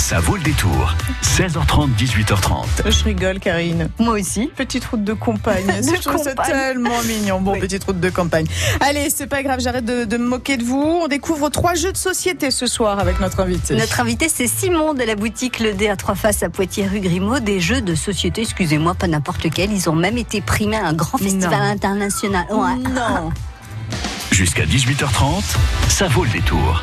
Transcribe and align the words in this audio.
Ça 0.00 0.18
vaut 0.18 0.36
le 0.36 0.42
détour. 0.42 0.94
16h30, 1.22 1.90
18h30. 1.96 2.90
Je 2.90 3.04
rigole, 3.04 3.38
Karine. 3.38 3.90
Moi 3.98 4.14
aussi. 4.18 4.50
Petite 4.56 4.84
route 4.86 5.04
de 5.04 5.12
campagne. 5.12 5.66
je 5.82 6.00
trouve 6.00 6.16
ça 6.22 6.34
tellement 6.34 7.00
mignon. 7.06 7.40
Bon, 7.42 7.52
Oui. 7.52 7.60
petite 7.60 7.84
route 7.84 8.00
de 8.00 8.08
campagne. 8.08 8.46
Allez, 8.80 9.08
c'est 9.10 9.26
pas 9.26 9.42
grave, 9.42 9.60
j'arrête 9.60 9.84
de, 9.84 10.04
de 10.06 10.16
me 10.16 10.24
moquer 10.26 10.56
de 10.56 10.64
vous. 10.64 11.00
On 11.04 11.06
découvre 11.06 11.50
trois 11.50 11.74
jeux 11.74 11.92
de 11.92 11.96
société 11.98 12.50
ce 12.50 12.66
soir 12.66 12.98
avec 12.98 13.20
notre 13.20 13.40
invité. 13.40 13.76
Notre 13.76 14.00
invité, 14.00 14.28
c'est 14.28 14.46
Simon 14.48 14.94
de 14.94 15.02
la 15.04 15.14
boutique 15.16 15.60
Le 15.60 15.74
Dé 15.74 15.88
à 15.88 15.96
Trois 15.96 16.14
Faces 16.14 16.42
à 16.42 16.48
Poitiers, 16.48 16.86
rue 16.88 17.00
Grimaud. 17.00 17.38
Des 17.40 17.60
jeux 17.60 17.82
de 17.82 17.94
société, 17.94 18.40
excusez-moi, 18.42 18.94
pas 18.94 19.06
n'importe 19.06 19.44
lequel. 19.44 19.70
Ils 19.70 19.88
ont 19.90 19.94
même 19.94 20.16
été 20.18 20.40
primés 20.40 20.78
à 20.78 20.86
un 20.86 20.92
grand 20.94 21.18
festival 21.18 21.50
Non. 21.50 21.70
international. 21.70 22.46
Ouais. 22.50 22.74
Non. 22.94 23.30
Jusqu'à 24.32 24.64
18h30, 24.64 25.44
ça 25.88 26.08
vaut 26.08 26.24
le 26.24 26.30
détour. 26.30 26.82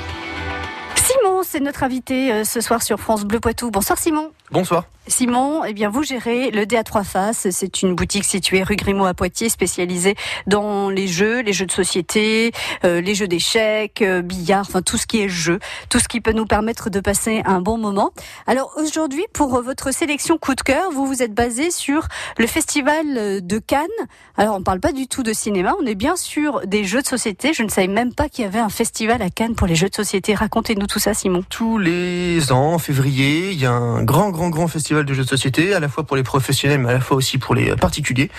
Simon, 0.95 1.36
c'est 1.48 1.59
notre 1.61 1.84
invité 1.84 2.32
euh, 2.32 2.43
ce 2.43 2.59
soir 2.59 2.84
sur 2.84 3.00
France 3.00 3.23
Bleu 3.23 3.39
Poitou. 3.39 3.71
Bonsoir 3.71 3.98
Simon. 3.98 4.32
Bonsoir. 4.52 4.85
Simon, 5.08 5.63
eh 5.63 5.73
bien 5.73 5.90
vous 5.90 6.04
gérez 6.04 6.52
le 6.52 6.66
Dé 6.66 6.76
à 6.76 6.84
trois 6.84 7.05
faces. 7.05 7.48
C'est 7.52 7.81
une 7.81 7.95
boutique 7.95 8.26
située 8.26 8.63
rue 8.63 8.76
Grimaud 8.76 9.05
à 9.05 9.13
Poitiers, 9.13 9.48
spécialisée 9.48 10.16
dans 10.48 10.90
les 10.90 11.07
jeux, 11.07 11.41
les 11.41 11.54
jeux 11.54 11.66
de 11.66 11.71
société, 11.71 12.52
euh, 12.84 12.99
les 12.99 13.16
jeux 13.16 13.27
d'échecs, 13.27 14.02
euh, 14.02 14.21
billard, 14.21 14.66
enfin 14.68 14.81
tout 14.81 14.98
ce 14.98 15.07
qui 15.07 15.21
est 15.21 15.30
jeu, 15.30 15.59
tout 15.90 15.99
ce 15.99 16.09
qui 16.09 16.20
peut 16.20 16.34
nous 16.34 16.45
permettre 16.45 16.90
de 16.90 16.99
passer 16.99 17.41
un 17.45 17.62
bon 17.62 17.77
moment. 17.77 18.12
Alors 18.48 18.73
aujourd'hui, 18.76 19.26
pour 19.32 19.62
votre 19.62 19.93
sélection 19.93 20.38
coup 20.38 20.55
de 20.55 20.62
cœur, 20.62 20.91
vous 20.91 21.05
vous 21.05 21.23
êtes 21.23 21.34
basé 21.34 21.71
sur 21.71 22.07
le 22.38 22.48
festival 22.48 23.45
de 23.45 23.59
Cannes. 23.59 23.88
Alors 24.35 24.55
on 24.55 24.63
parle 24.63 24.82
pas 24.82 24.91
du 24.91 25.07
tout 25.07 25.23
de 25.23 25.32
cinéma, 25.32 25.73
on 25.82 25.85
est 25.85 25.95
bien 25.95 26.18
sur 26.18 26.68
des 26.68 26.84
jeux 26.84 27.02
de 27.02 27.07
société. 27.07 27.54
Je 27.54 27.63
ne 27.63 27.70
savais 27.70 27.88
même 27.88 28.13
pas 28.13 28.27
qu'il 28.27 28.43
y 28.43 28.48
avait 28.48 28.59
un 28.59 28.70
festival 28.70 29.21
à 29.21 29.29
Cannes 29.29 29.55
pour 29.55 29.68
les 29.68 29.76
jeux 29.76 29.90
de 29.90 29.95
société. 29.95 30.35
Racontez-nous 30.35 30.88
tout 30.88 30.99
ça, 30.99 31.13
Simon. 31.13 31.37
Tous 31.50 31.77
les 31.77 32.52
ans, 32.52 32.73
en 32.73 32.80
février, 32.80 33.52
il 33.52 33.59
y 33.59 33.66
a 33.66 33.72
un 33.72 34.04
grand, 34.04 34.30
grand, 34.32 34.50
grand 34.50 34.68
festival 34.68 35.05
de 35.05 35.14
jeux 35.14 35.23
de 35.23 35.30
société, 35.30 35.73
à 35.73 35.80
la 35.80 35.90
fois 35.90 36.04
pour 36.04 36.18
les 36.18 36.23
professionnels, 36.23 36.79
mais 36.79 36.90
à 36.90 36.94
la 36.94 36.99
fois 36.99 37.18
aussi 37.18 37.38
pour 37.38 37.55
les 37.55 37.76
particuliers. 37.76 38.32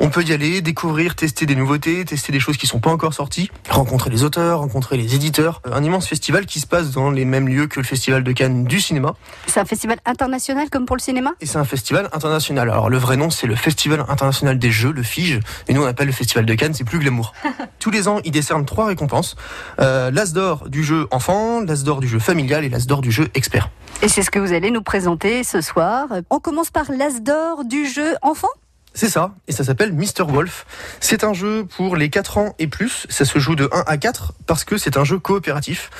On 0.00 0.10
peut 0.10 0.22
y 0.22 0.32
aller, 0.32 0.60
découvrir, 0.60 1.14
tester 1.14 1.46
des 1.46 1.56
nouveautés, 1.56 2.04
tester 2.04 2.32
des 2.32 2.40
choses 2.40 2.56
qui 2.56 2.66
sont 2.66 2.80
pas 2.80 2.90
encore 2.90 3.14
sorties, 3.14 3.50
rencontrer 3.68 4.10
les 4.10 4.22
auteurs, 4.22 4.60
rencontrer 4.60 4.96
les 4.96 5.14
éditeurs. 5.14 5.62
Un 5.70 5.82
immense 5.82 6.06
festival 6.06 6.46
qui 6.46 6.60
se 6.60 6.66
passe 6.66 6.90
dans 6.92 7.10
les 7.10 7.24
mêmes 7.24 7.48
lieux 7.48 7.66
que 7.66 7.80
le 7.80 7.84
festival 7.84 8.22
de 8.22 8.32
Cannes 8.32 8.64
du 8.64 8.80
cinéma. 8.80 9.14
C'est 9.46 9.60
un 9.60 9.64
festival 9.64 9.98
international 10.04 10.70
comme 10.70 10.86
pour 10.86 10.96
le 10.96 11.00
cinéma? 11.02 11.32
Et 11.40 11.46
c'est 11.46 11.58
un 11.58 11.64
festival 11.64 12.08
international. 12.12 12.70
Alors 12.70 12.90
le 12.90 12.98
vrai 12.98 13.16
nom, 13.16 13.30
c'est 13.30 13.46
le 13.46 13.56
Festival 13.56 14.04
international 14.08 14.58
des 14.58 14.70
jeux, 14.70 14.92
le 14.92 15.02
FIGE. 15.02 15.40
Et 15.68 15.74
nous, 15.74 15.82
on 15.82 15.86
appelle 15.86 16.06
le 16.06 16.12
festival 16.12 16.44
de 16.44 16.54
Cannes, 16.54 16.74
c'est 16.74 16.84
plus 16.84 16.98
glamour. 16.98 17.32
Tous 17.78 17.90
les 17.90 18.08
ans, 18.08 18.20
ils 18.24 18.30
décernent 18.30 18.66
trois 18.66 18.86
récompenses. 18.86 19.36
Euh, 19.80 20.10
L'As 20.10 20.32
d'or 20.32 20.68
du 20.68 20.84
jeu 20.84 21.06
enfant, 21.10 21.60
l'As 21.60 21.82
d'or 21.82 22.00
du 22.00 22.08
jeu 22.08 22.18
familial 22.18 22.43
et 22.50 22.68
l'As 22.68 22.86
d'or 22.86 23.00
du 23.00 23.10
jeu 23.10 23.28
expert. 23.34 23.70
Et 24.02 24.08
c'est 24.08 24.22
ce 24.22 24.30
que 24.30 24.38
vous 24.38 24.52
allez 24.52 24.70
nous 24.70 24.82
présenter 24.82 25.44
ce 25.44 25.60
soir. 25.60 26.08
On 26.30 26.38
commence 26.38 26.70
par 26.70 26.90
l'as 26.90 27.20
d'or 27.20 27.64
du 27.64 27.86
jeu 27.86 28.14
enfant? 28.22 28.48
C'est 28.96 29.08
ça, 29.08 29.34
et 29.48 29.52
ça 29.52 29.64
s'appelle 29.64 29.92
Mr. 29.92 30.22
Wolf. 30.28 30.66
C'est 31.00 31.24
un 31.24 31.32
jeu 31.32 31.64
pour 31.64 31.96
les 31.96 32.10
4 32.10 32.38
ans 32.38 32.54
et 32.60 32.68
plus, 32.68 33.08
ça 33.08 33.24
se 33.24 33.40
joue 33.40 33.56
de 33.56 33.68
1 33.72 33.82
à 33.88 33.96
4 33.96 34.34
parce 34.46 34.62
que 34.62 34.78
c'est 34.78 34.96
un 34.96 35.02
jeu 35.02 35.18
coopératif. 35.18 35.90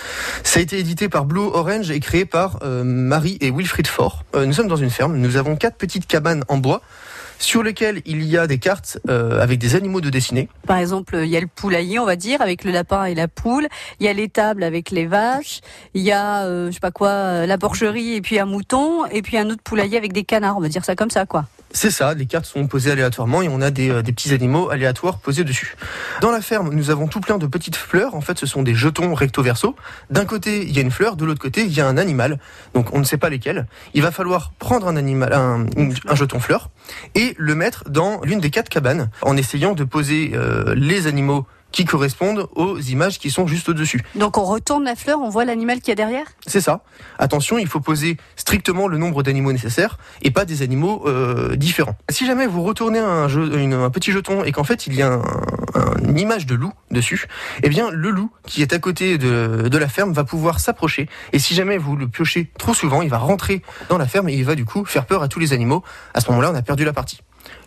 Ça 0.45 0.61
a 0.61 0.63
été 0.63 0.79
édité 0.79 1.09
par 1.09 1.25
Blue 1.25 1.41
Orange 1.41 1.91
et 1.91 1.99
créé 1.99 2.25
par 2.25 2.61
euh, 2.63 2.85
Marie 2.85 3.37
et 3.41 3.51
Wilfried 3.51 3.89
Faure. 3.89 4.25
Euh, 4.37 4.47
nous 4.47 4.53
sommes 4.53 4.69
dans 4.69 4.77
une 4.77 4.91
ferme, 4.91 5.17
nous 5.17 5.37
avons 5.37 5.57
quatre 5.57 5.77
petites 5.77 6.07
cabanes 6.07 6.45
en 6.47 6.59
bois 6.59 6.83
sur 7.39 7.63
lesquelles 7.63 8.03
il 8.07 8.25
y 8.25 8.37
a 8.37 8.47
des 8.47 8.59
cartes 8.59 8.99
euh, 9.09 9.41
avec 9.41 9.59
des 9.59 9.77
animaux 9.77 10.01
de 10.01 10.11
dessinée. 10.11 10.49
Par 10.67 10.79
exemple, 10.79 11.21
il 11.23 11.29
y 11.29 11.37
a 11.37 11.41
le 11.41 11.47
poulailler, 11.47 11.99
on 11.99 12.07
va 12.07 12.17
dire, 12.17 12.41
avec 12.41 12.65
le 12.65 12.71
lapin 12.71 13.05
et 13.05 13.15
la 13.15 13.29
poule. 13.29 13.69
Il 14.01 14.07
y 14.07 14.09
a 14.09 14.13
l'étable 14.13 14.63
avec 14.63 14.91
les 14.91 15.07
vaches. 15.07 15.61
Il 15.95 16.03
y 16.03 16.13
a, 16.13 16.45
euh, 16.45 16.69
je 16.69 16.73
sais 16.73 16.81
pas 16.81 16.91
quoi, 16.91 17.09
euh, 17.09 17.47
la 17.47 17.59
porcherie 17.59 18.15
et 18.15 18.21
puis 18.21 18.39
un 18.39 18.47
mouton. 18.47 19.07
Et 19.07 19.23
puis 19.23 19.37
un 19.37 19.49
autre 19.51 19.63
poulailler 19.63 19.97
avec 19.97 20.13
des 20.13 20.25
canards. 20.25 20.57
On 20.57 20.61
va 20.61 20.69
dire 20.69 20.85
ça 20.85 20.95
comme 20.95 21.11
ça, 21.11 21.27
quoi. 21.27 21.47
C'est 21.77 21.91
ça, 21.91 22.15
les 22.15 22.27
cartes 22.27 22.47
sont 22.47 22.69
posées 22.69 22.93
aléatoirement 22.93 23.43
et 23.43 23.49
on 23.49 23.61
a 23.61 23.73
des, 23.73 23.91
euh, 23.91 24.01
des 24.01 24.13
petits 24.13 24.33
animaux 24.33 24.71
aléatoires 24.71 25.19
posés 25.19 25.43
dessus. 25.43 25.77
Dans 26.21 26.31
la 26.31 26.41
ferme, 26.41 26.73
nous 26.73 26.91
avons 26.91 27.09
tout 27.09 27.21
plein 27.21 27.37
de 27.37 27.49
petites 27.49 27.75
fleurs. 27.75 28.15
En 28.15 28.21
fait, 28.21 28.39
ce 28.39 28.47
sont 28.47 28.63
des 28.63 28.77
jetons 28.77 29.13
recto-verso. 29.13 29.75
D'un 30.09 30.25
côté, 30.25 30.63
il 30.63 30.71
y 30.71 30.79
a 30.79 30.83
une 30.83 30.93
fleur, 30.93 31.17
de 31.17 31.25
l'autre 31.25 31.41
côté, 31.41 31.65
il 31.65 31.73
y 31.73 31.81
a 31.81 31.89
un 31.89 31.97
animal. 31.97 32.39
Donc, 32.75 32.95
on 32.95 33.01
ne 33.01 33.05
sait 33.05 33.19
pas 33.19 33.29
lesquels. 33.29 33.67
Il 33.93 34.03
va 34.03 34.13
falloir 34.13 34.53
prendre 34.61 34.87
un 34.87 34.95
animal, 34.95 35.33
un, 35.33 35.67
jeton 36.15 36.39
fleur 36.39 36.71
et 37.17 37.35
le 37.39 37.57
mettre 37.57 37.91
dans 37.91 38.21
l'une 38.23 38.39
des 38.39 38.51
quatre 38.51 38.69
cabanes 38.69 39.11
en 39.23 39.37
essayant 39.37 39.75
de 39.75 39.83
poser 39.83 40.31
euh, 40.35 40.77
les 40.77 41.09
animaux 41.09 41.45
qui 41.75 41.85
correspondent 41.85 42.47
aux 42.55 42.79
images 42.79 43.19
qui 43.19 43.31
sont 43.33 43.49
juste 43.49 43.69
au-dessus. 43.69 44.01
Donc 44.15 44.39
on 44.39 44.45
retourne 44.45 44.85
la 44.85 44.95
fleur, 44.95 45.19
on 45.21 45.29
voit 45.29 45.45
l'animal 45.45 45.81
qu'il 45.81 45.89
y 45.89 45.93
a 45.93 45.97
derrière? 45.97 46.25
C'est 46.47 46.61
ça. 46.61 46.83
Attention, 47.19 47.59
il 47.59 47.67
faut 47.67 47.81
poser 47.81 48.17
strictement 48.37 48.87
le 48.87 48.97
nombre 48.97 49.25
d'animaux 49.25 49.51
nécessaires 49.53 49.99
et 50.23 50.31
pas 50.31 50.45
des 50.45 50.63
animaux 50.63 51.03
euh, 51.09 51.57
différents. 51.57 51.97
Si 52.11 52.27
jamais 52.27 52.47
vous 52.47 52.63
retournez 52.63 53.01
un, 53.01 53.27
jeu, 53.27 53.59
une- 53.59 53.73
un 53.75 53.91
petit 53.91 54.13
jeton 54.13 54.45
et 54.45 54.53
qu'en 54.53 54.63
fait 54.63 54.87
il 54.87 54.95
y 54.95 55.03
a 55.03 55.15
un- 55.15 55.23
un- 55.75 55.97
une 56.09 56.17
image 56.19 56.47
de 56.47 56.55
loup 56.55 56.73
dessus, 56.93 57.27
eh 57.65 57.69
bien 57.69 57.91
le 57.91 58.11
loup 58.11 58.31
qui 58.47 58.63
est 58.63 58.73
à 58.73 58.79
côté 58.79 59.19
de, 59.19 59.69
de 59.69 59.79
la 59.79 59.89
ferme 59.89 60.13
va 60.13 60.23
pouvoir 60.23 60.61
s'approcher 60.61 61.09
et 61.33 61.41
si 61.41 61.55
jamais 61.57 61.77
vous 61.77 61.97
le 61.97 62.07
piochez 62.07 62.53
trop 62.57 62.73
souvent, 62.75 63.03
il 63.03 63.11
va 63.11 63.19
rentrer 63.19 63.63
dans 63.89 63.99
la 63.99 64.07
ferme 64.07 64.29
et 64.29 64.35
il 64.35 64.45
va 64.45 64.55
du 64.55 64.65
coup 64.65 64.85
faire 64.85 65.07
peur 65.07 65.25
à 65.25 65.29
tous 65.29 65.41
les 65.41 65.53
animaux. 65.53 65.83
À 66.15 66.21
ce 66.21 66.31
moment-là, 66.31 66.53
on 66.53 66.55
a 66.55 66.63
perdu 66.63 66.85
la 66.85 66.93
partie. 66.93 67.19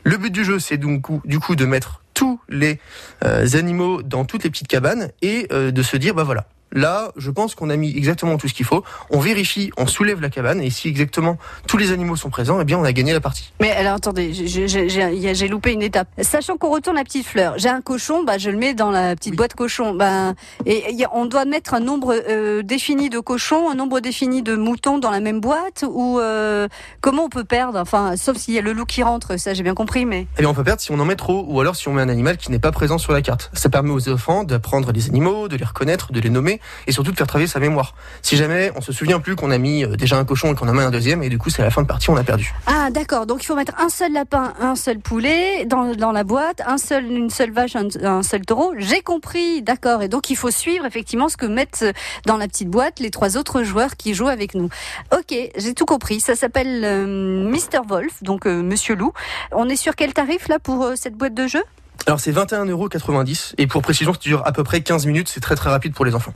Le 0.07 0.16
but 0.16 0.31
du 0.31 0.45
jeu, 0.45 0.57
c'est 0.57 0.78
donc 0.78 1.06
du 1.28 1.38
coup 1.38 1.57
de 1.57 1.66
mettre 1.66 2.01
tous 2.13 2.40
les 2.47 2.79
euh, 3.25 3.45
animaux 3.56 4.01
dans 4.01 4.23
toutes 4.23 4.45
les 4.45 4.50
petites 4.50 4.69
cabanes 4.69 5.12
et 5.22 5.50
euh, 5.51 5.69
de 5.69 5.84
se 5.84 5.97
dire 5.97 6.16
bah 6.16 6.23
voilà. 6.23 6.47
Là, 6.73 7.11
je 7.16 7.31
pense 7.31 7.55
qu'on 7.55 7.69
a 7.69 7.75
mis 7.78 7.95
exactement 7.95 8.38
tout 8.38 8.47
ce 8.47 8.53
qu'il 8.53 8.66
faut. 8.66 8.83
On 9.09 9.19
vérifie, 9.19 9.72
on 9.78 9.88
soulève 9.88 10.19
la 10.22 10.29
cabane 10.29 10.61
et 10.61 10.69
si 10.69 10.88
exactement 10.89 11.38
tous 11.67 11.78
les 11.78 11.91
animaux 11.91 12.16
sont 12.16 12.29
présents, 12.29 12.59
eh 12.59 12.66
bien 12.66 12.78
on 12.78 12.83
a 12.83 12.91
gagné 12.91 13.13
la 13.13 13.22
partie. 13.22 13.53
Mais 13.61 13.72
alors 13.72 13.94
attendez, 13.95 14.33
j'ai- 14.33 15.47
loupé 15.47 15.72
une 15.72 15.81
étape. 15.81 16.09
Sachant 16.22 16.57
qu'on 16.57 16.69
retourne 16.69 16.97
la 16.97 17.05
petite 17.05 17.25
fleur, 17.25 17.53
j'ai 17.57 17.69
un 17.69 17.79
cochon, 17.79 18.23
bah 18.25 18.38
je 18.38 18.50
le 18.50 18.57
mets 18.57 18.73
dans 18.73 18.91
la 18.91 19.16
petite 19.16 19.31
Oui. 19.31 19.38
boîte 19.38 19.53
cochon. 19.53 19.94
Bah, 19.94 20.33
et 20.66 20.83
on 21.13 21.25
doit 21.25 21.45
mettre 21.45 21.73
un 21.73 21.79
nombre 21.79 22.13
euh, 22.29 22.63
défini 22.63 23.09
de 23.09 23.19
cochons, 23.19 23.69
un 23.69 23.75
nombre 23.75 24.01
défini 24.01 24.41
de 24.41 24.55
moutons 24.57 24.97
dans 24.97 25.09
la 25.11 25.22
même 25.22 25.39
boîte 25.39 25.85
ou 25.89 26.19
euh, 26.19 26.67
comment 26.99 27.23
on 27.25 27.29
peut 27.29 27.45
perdre? 27.45 27.79
Enfin, 27.79 28.17
sauf 28.17 28.35
s'il 28.35 28.55
y 28.55 28.57
a 28.57 28.61
le 28.61 28.73
loup 28.73 28.84
qui 28.85 29.03
rentre, 29.03 29.38
ça 29.39 29.53
j'ai 29.53 29.63
bien 29.63 29.73
compris, 29.73 30.05
mais 30.05 30.28
Eh 30.38 30.41
bien 30.41 30.49
on 30.49 30.53
peut 30.53 30.66
perdre 30.66 30.81
si 30.81 30.91
on 30.91 30.99
en 30.99 31.05
met 31.05 31.16
trop 31.16 31.45
ou 31.47 31.61
alors 31.61 31.78
si 31.78 31.88
on 31.88 31.94
met 31.94 32.01
un 32.01 32.09
animal 32.09 32.35
qui 32.35 32.51
n'est 32.51 32.59
pas 32.59 32.72
présent 32.73 32.97
sur 32.97 33.13
la 33.13 33.22
carte. 33.22 33.49
Ça 33.53 33.69
permet 33.69 33.91
aux 33.91 34.09
enfants 34.09 34.44
d'apprendre 34.44 34.91
les 34.91 35.07
animaux, 35.07 35.47
de 35.47 35.55
les 35.55 35.66
reconnaître, 35.66 36.11
de 36.11 36.19
les 36.19 36.29
nommer 36.29 36.56
et 36.88 36.91
surtout 36.91 37.12
de 37.12 37.18
faire 37.18 37.28
travailler 37.28 37.47
sa 37.47 37.59
mémoire. 37.59 37.94
Si 38.22 38.38
jamais 38.38 38.72
on 38.75 38.81
se 38.81 38.91
souvient 38.91 39.19
plus 39.19 39.35
qu'on 39.35 39.51
a 39.51 39.57
mis 39.57 39.84
euh, 39.84 39.95
déjà 39.95 40.18
un 40.18 40.25
cochon 40.25 40.53
et 40.53 40.56
qu'on 40.56 40.68
en 40.68 40.73
met 40.73 40.84
un 40.84 40.91
deuxième 40.91 41.23
et 41.23 41.29
du 41.29 41.38
coup 41.38 41.50
c'est 41.50 41.62
à 41.62 41.66
la 41.66 41.72
fin 41.72 41.81
de 41.81 41.88
partie 41.88 42.09
on 42.09 42.18
a 42.18 42.23
perdu. 42.23 42.53
ah 42.66 42.90
d'accord. 42.91 43.25
Donc 43.25 43.44
il 43.44 43.45
faut 43.45 43.56
mettre 43.56 43.73
un 43.79 43.90
seul 43.90 44.13
lapin, 44.13 44.53
un 44.59 44.75
seul 44.75 45.00
poulet 45.00 45.66
dans, 45.66 45.94
dans 45.96 46.12
la 46.12 46.23
boîte, 46.23 46.62
un 46.66 46.78
seul 46.78 47.06
une 47.12 47.29
seule 47.29 47.51
vache, 47.51 47.75
un, 47.75 48.23
seul 48.23 48.46
taureau. 48.46 48.73
J'ai 48.78 49.01
compris, 49.01 49.62
d'accord. 49.62 50.01
Et 50.01 50.07
donc 50.07 50.29
il 50.29 50.35
faut 50.35 50.51
suivre 50.51 50.85
effectivement 50.85 51.29
ce 51.29 51.38
que 51.38 51.46
mettent 51.46 51.85
dans 52.25 52.38
la 52.38 52.47
petite 52.47 52.69
boîte 52.69 53.00
les 53.00 53.12
trois 53.12 53.38
autres 53.38 53.63
joueurs 53.63 53.96
qui 53.97 54.13
jouent 54.13 54.28
avec 54.28 54.56
nous. 54.56 54.69
Ok, 55.13 55.35
j'ai 55.57 55.73
tout 55.73 55.85
compris. 55.85 56.19
Ça 56.19 56.35
s'appelle 56.35 56.84
euh, 56.84 57.50
Mister 57.50 57.79
Wolf, 57.88 58.23
donc 58.23 58.46
euh, 58.46 58.62
Monsieur 58.62 58.96
Loup. 58.96 59.13
On 59.51 59.69
est 59.69 59.75
sur 59.75 59.96
quel 59.96 60.13
tarif 60.13 60.47
là 60.47 60.59
pour 60.59 60.84
euh, 60.84 60.94
cette 60.96 61.16
boîte 61.16 61.34
de 61.34 61.47
jeu? 61.47 61.63
Alors 62.06 62.19
c'est 62.19 62.31
21,90€ 62.31 63.53
et 63.58 63.68
pour 63.68 63.81
précision 63.81 64.13
ça 64.13 64.19
dure 64.19 64.41
à 64.46 64.52
peu 64.52 64.63
près 64.63 64.81
15 64.81 65.06
minutes, 65.06 65.28
c'est 65.28 65.40
très 65.40 65.56
très 65.56 65.69
rapide 65.69 65.94
pour 65.94 66.06
les 66.06 66.16
enfants. 66.16 66.34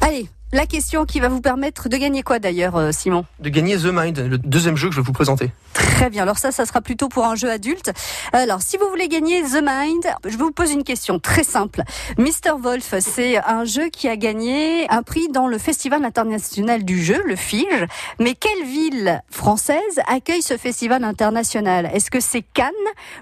Allez, 0.00 0.28
la 0.52 0.66
question 0.66 1.06
qui 1.06 1.18
va 1.18 1.28
vous 1.28 1.40
permettre 1.40 1.88
de 1.88 1.96
gagner 1.96 2.22
quoi 2.22 2.38
d'ailleurs, 2.38 2.76
euh, 2.76 2.92
Simon? 2.92 3.24
De 3.40 3.48
gagner 3.48 3.76
The 3.76 3.86
Mind, 3.86 4.18
le 4.18 4.36
deuxième 4.36 4.76
jeu 4.76 4.88
que 4.88 4.94
je 4.94 5.00
vais 5.00 5.06
vous 5.06 5.12
présenter. 5.12 5.50
Très 5.72 6.10
bien. 6.10 6.24
Alors 6.24 6.36
ça, 6.36 6.52
ça 6.52 6.66
sera 6.66 6.82
plutôt 6.82 7.08
pour 7.08 7.24
un 7.24 7.34
jeu 7.36 7.50
adulte. 7.50 7.90
Alors, 8.34 8.60
si 8.60 8.76
vous 8.76 8.86
voulez 8.90 9.08
gagner 9.08 9.42
The 9.42 9.62
Mind, 9.64 10.04
je 10.26 10.36
vous 10.36 10.50
pose 10.50 10.70
une 10.70 10.84
question 10.84 11.18
très 11.18 11.42
simple. 11.44 11.82
Mr. 12.18 12.52
Wolf, 12.58 12.94
c'est 13.00 13.38
un 13.38 13.64
jeu 13.64 13.88
qui 13.88 14.08
a 14.08 14.16
gagné 14.16 14.86
un 14.90 15.02
prix 15.02 15.28
dans 15.28 15.46
le 15.46 15.56
Festival 15.56 16.04
international 16.04 16.84
du 16.84 17.02
jeu, 17.02 17.22
le 17.24 17.36
FIGE. 17.36 17.86
Mais 18.20 18.34
quelle 18.34 18.64
ville 18.66 19.22
française 19.30 19.78
accueille 20.06 20.42
ce 20.42 20.58
festival 20.58 21.02
international? 21.02 21.90
Est-ce 21.94 22.10
que 22.10 22.20
c'est 22.20 22.42
Cannes 22.42 22.70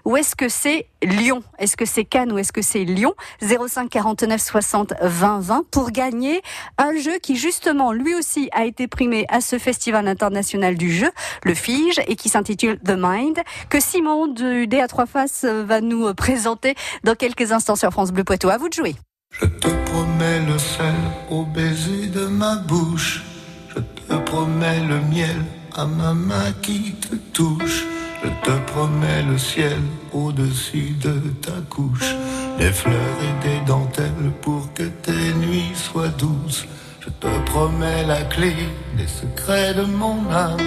ou 0.04 0.16
est-ce 0.16 0.34
que 0.34 0.48
c'est 0.48 0.86
Lyon? 1.02 1.42
Est-ce 1.58 1.76
que 1.76 1.84
c'est 1.84 2.04
Cannes 2.04 2.32
ou 2.32 2.38
est-ce 2.38 2.52
que 2.52 2.62
c'est 2.62 2.84
Lyon? 2.84 3.14
05 3.40 3.88
49 3.88 4.40
60 4.40 4.94
20 5.00 5.40
20 5.40 5.64
pour 5.70 5.90
gagner 5.92 6.42
un 6.78 6.96
jeu 6.96 7.19
qui 7.22 7.36
justement 7.36 7.92
lui 7.92 8.14
aussi 8.14 8.48
a 8.52 8.64
été 8.64 8.88
primé 8.88 9.26
à 9.28 9.40
ce 9.40 9.58
festival 9.58 10.08
international 10.08 10.76
du 10.76 10.92
jeu, 10.92 11.10
le 11.44 11.54
FIGE, 11.54 12.00
et 12.06 12.16
qui 12.16 12.28
s'intitule 12.28 12.78
The 12.78 12.94
Mind, 12.96 13.38
que 13.68 13.80
Simon 13.80 14.26
du 14.26 14.66
D 14.66 14.80
à 14.80 14.88
trois 14.88 15.06
faces 15.06 15.44
euh, 15.44 15.64
va 15.64 15.80
nous 15.80 16.06
euh, 16.06 16.14
présenter 16.14 16.74
dans 17.04 17.14
quelques 17.14 17.52
instants 17.52 17.76
sur 17.76 17.90
France 17.90 18.12
Bleu 18.12 18.24
Poitou. 18.24 18.48
À 18.48 18.58
vous 18.58 18.68
de 18.68 18.74
jouer. 18.74 18.94
Je 19.40 19.46
te 19.46 19.68
promets 19.90 20.40
le 20.46 20.58
sel 20.58 20.94
au 21.30 21.44
baiser 21.44 22.06
de 22.08 22.26
ma 22.26 22.56
bouche. 22.56 23.22
Je 23.68 23.80
te 23.80 24.14
promets 24.24 24.80
le 24.80 25.00
miel 25.02 25.44
à 25.76 25.86
ma 25.86 26.14
main 26.14 26.52
qui 26.62 26.94
te 26.94 27.14
touche. 27.32 27.86
Je 28.22 28.28
te 28.28 28.72
promets 28.72 29.22
le 29.22 29.38
ciel 29.38 29.78
au-dessus 30.12 30.94
de 31.00 31.14
ta 31.40 31.52
couche. 31.70 32.14
Des 32.58 32.72
fleurs 32.72 33.18
et 33.22 33.48
des 33.48 33.64
dentelles 33.66 34.32
pour 34.42 34.72
que 34.74 34.82
tes 34.82 35.32
nuits 35.34 35.72
soient 35.74 36.08
douces. 36.08 36.66
Je 37.02 37.08
te 37.08 37.50
promets 37.50 38.04
la 38.04 38.22
clé 38.24 38.54
des 38.98 39.06
secrets 39.06 39.72
de 39.72 39.84
mon 39.84 40.18
âme. 40.30 40.58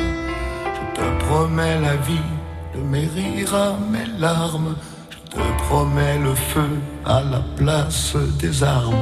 Je 0.75 0.99
te 0.99 1.25
promets 1.25 1.79
la 1.79 1.95
vie 1.97 2.29
de 2.73 2.81
mes 2.81 3.07
rires 3.15 3.53
à 3.53 3.77
mes 3.91 4.07
larmes. 4.19 4.75
Je 5.11 5.17
te 5.35 5.63
promets 5.63 6.17
le 6.17 6.33
feu 6.33 6.71
à 7.05 7.21
la 7.21 7.41
place 7.55 8.15
des 8.39 8.63
armes. 8.63 8.95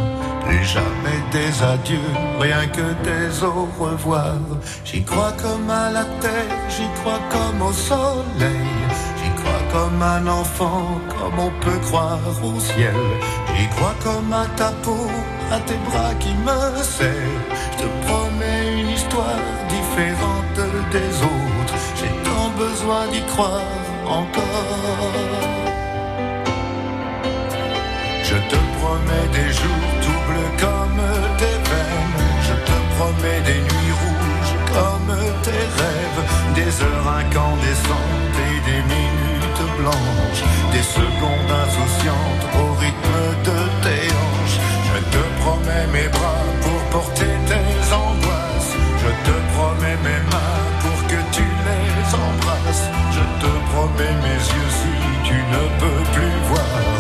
Plus 0.45 0.63
jamais 0.65 1.21
des 1.31 1.63
adieux, 1.63 2.11
rien 2.37 2.67
que 2.67 2.87
des 3.05 3.43
au 3.45 3.69
revoir. 3.79 4.35
J'y 4.83 5.01
crois 5.03 5.31
comme 5.41 5.69
à 5.69 5.89
la 5.89 6.03
terre, 6.19 6.57
j'y 6.67 6.87
crois 6.99 7.21
comme 7.29 7.61
au 7.61 7.71
soleil. 7.71 8.67
J'y 9.19 9.31
crois 9.41 9.63
comme 9.71 10.01
un 10.01 10.27
enfant, 10.27 10.99
comme 11.07 11.39
on 11.39 11.51
peut 11.63 11.79
croire 11.87 12.19
au 12.43 12.59
ciel. 12.59 12.95
J'y 13.55 13.67
crois 13.69 13.95
comme 14.03 14.33
à 14.33 14.47
ta 14.57 14.71
peau, 14.83 15.07
à 15.51 15.59
tes 15.59 15.79
bras 15.89 16.13
qui 16.19 16.33
me 16.47 16.83
serrent. 16.83 17.41
Je 17.71 17.83
te 17.83 17.87
promets 18.05 18.81
une 18.81 18.89
histoire 18.89 19.41
différente 19.75 20.59
des 20.91 21.11
autres. 21.35 21.75
J'ai 21.97 22.13
tant 22.27 22.49
besoin 22.57 23.07
d'y 23.11 23.21
croire 23.31 23.61
encore. 24.07 25.11
Je 28.29 28.37
te 28.51 28.59
promets 28.79 29.27
des 29.37 29.49
jours 29.59 29.89
doubles 30.05 30.47
comme 30.63 31.01
tes 31.41 31.57
veines. 31.69 32.21
Je 32.47 32.55
te 32.69 32.77
promets 32.95 33.41
des 33.49 33.61
nuits 33.69 33.95
rouges 34.01 34.55
comme 34.73 35.13
tes 35.45 35.63
rêves. 35.79 36.23
Des 36.55 36.71
heures 36.85 37.09
incandescentes 37.21 38.37
et 38.49 38.57
des 38.69 38.83
minutes 38.95 39.65
blanches. 39.79 40.43
Des 40.71 40.85
secondes 40.99 41.51
insouciantes 41.63 42.45
promets 53.71 54.15
mes 54.23 54.41
yeux 54.53 54.71
si 54.79 54.93
tu 55.27 55.33
ne 55.33 55.63
peux 55.79 56.03
plus 56.13 56.37
voir. 56.49 56.90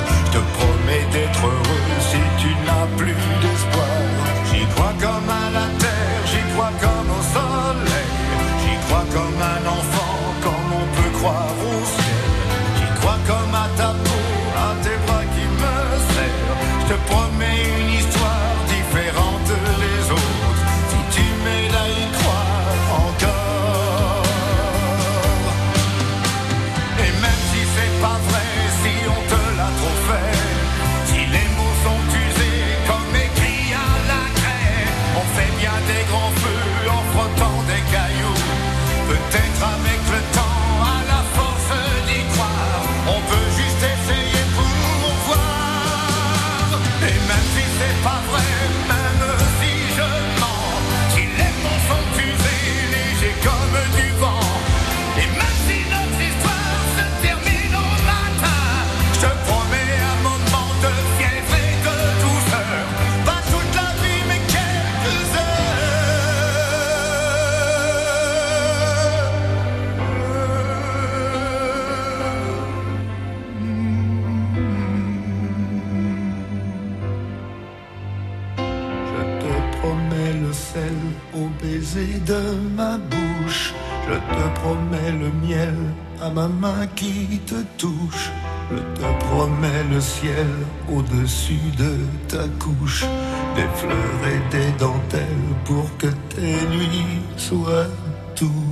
De 81.81 82.41
ma 82.75 82.97
bouche. 82.97 83.73
Je 84.07 84.13
te 84.13 84.59
promets 84.59 85.11
le 85.11 85.31
miel 85.45 85.75
à 86.21 86.29
ma 86.29 86.47
main 86.47 86.85
qui 86.95 87.39
te 87.45 87.55
touche. 87.77 88.29
Je 88.71 88.77
te 88.77 89.25
promets 89.25 89.83
le 89.91 89.99
ciel 89.99 90.47
au-dessus 90.93 91.71
de 91.77 91.97
ta 92.27 92.47
couche. 92.59 93.05
Des 93.55 93.69
fleurs 93.75 94.23
et 94.33 94.55
des 94.55 94.71
dentelles 94.77 95.51
pour 95.65 95.85
que 95.97 96.07
tes 96.29 96.55
nuits 96.75 97.21
soient 97.37 97.87
douces. 98.37 98.70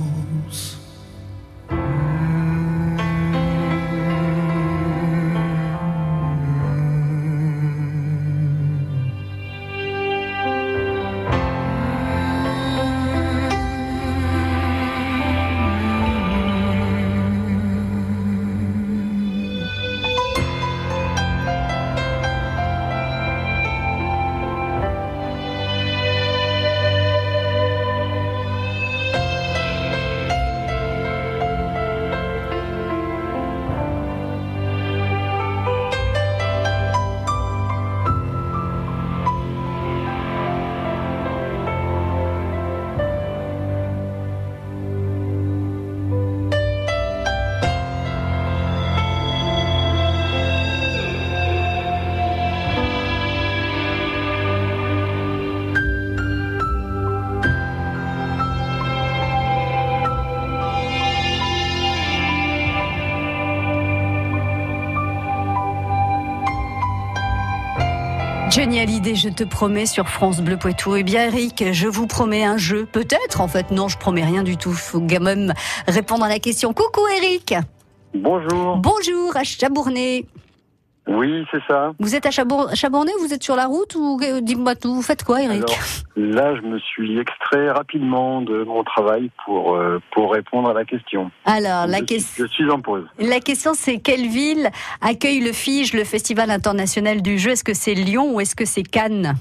Johnny 68.70 68.82
Hallyday, 68.82 69.16
je 69.16 69.28
te 69.28 69.42
promets 69.42 69.84
sur 69.84 70.08
France 70.08 70.40
Bleu 70.40 70.56
Poitou. 70.56 70.94
Eh 70.94 71.02
bien, 71.02 71.26
Eric, 71.26 71.72
je 71.72 71.88
vous 71.88 72.06
promets 72.06 72.44
un 72.44 72.56
jeu. 72.56 72.86
Peut-être, 72.86 73.40
en 73.40 73.48
fait, 73.48 73.72
non, 73.72 73.88
je 73.88 73.98
promets 73.98 74.24
rien 74.24 74.44
du 74.44 74.56
tout. 74.56 74.70
Faut 74.70 75.00
quand 75.00 75.18
même 75.18 75.52
répondre 75.88 76.22
à 76.22 76.28
la 76.28 76.38
question. 76.38 76.72
Coucou, 76.72 77.00
Eric. 77.16 77.52
Bonjour. 78.14 78.76
Bonjour, 78.76 79.36
à 79.36 79.42
Chabournay. 79.42 80.24
Oui, 81.08 81.44
c'est 81.50 81.62
ça. 81.68 81.92
Vous 81.98 82.14
êtes 82.14 82.26
à 82.26 82.30
Chabour- 82.30 82.74
Chabournay 82.74 83.12
ou 83.18 83.22
vous 83.26 83.34
êtes 83.34 83.42
sur 83.42 83.56
la 83.56 83.66
route 83.66 83.94
ou 83.96 84.20
euh, 84.22 84.40
dis-moi 84.40 84.76
tout. 84.76 84.94
Vous 84.94 85.02
faites 85.02 85.24
quoi, 85.24 85.42
Eric 85.42 85.62
Alors, 85.64 85.76
là, 86.16 86.54
je 86.56 86.60
me 86.62 86.78
suis 86.78 87.18
extrait 87.18 87.70
rapidement 87.70 88.42
de 88.42 88.62
mon 88.64 88.84
travail 88.84 89.30
pour, 89.44 89.74
euh, 89.74 89.98
pour 90.12 90.32
répondre 90.32 90.70
à 90.70 90.74
la 90.74 90.84
question. 90.84 91.30
Alors, 91.46 91.86
la 91.86 92.00
question. 92.02 92.44
je 92.44 92.52
suis 92.52 92.70
en 92.70 92.80
pause. 92.80 93.06
La 93.18 93.40
question, 93.40 93.72
c'est 93.74 93.98
quelle 93.98 94.26
ville 94.28 94.70
accueille 95.00 95.40
le 95.40 95.52
FIGE, 95.52 95.94
le 95.94 96.04
Festival 96.04 96.50
international 96.50 97.22
du 97.22 97.38
jeu? 97.38 97.50
Est-ce 97.52 97.64
que 97.64 97.74
c'est 97.74 97.94
Lyon 97.94 98.34
ou 98.34 98.40
est-ce 98.40 98.54
que 98.54 98.64
c'est 98.64 98.82
Cannes? 98.84 99.34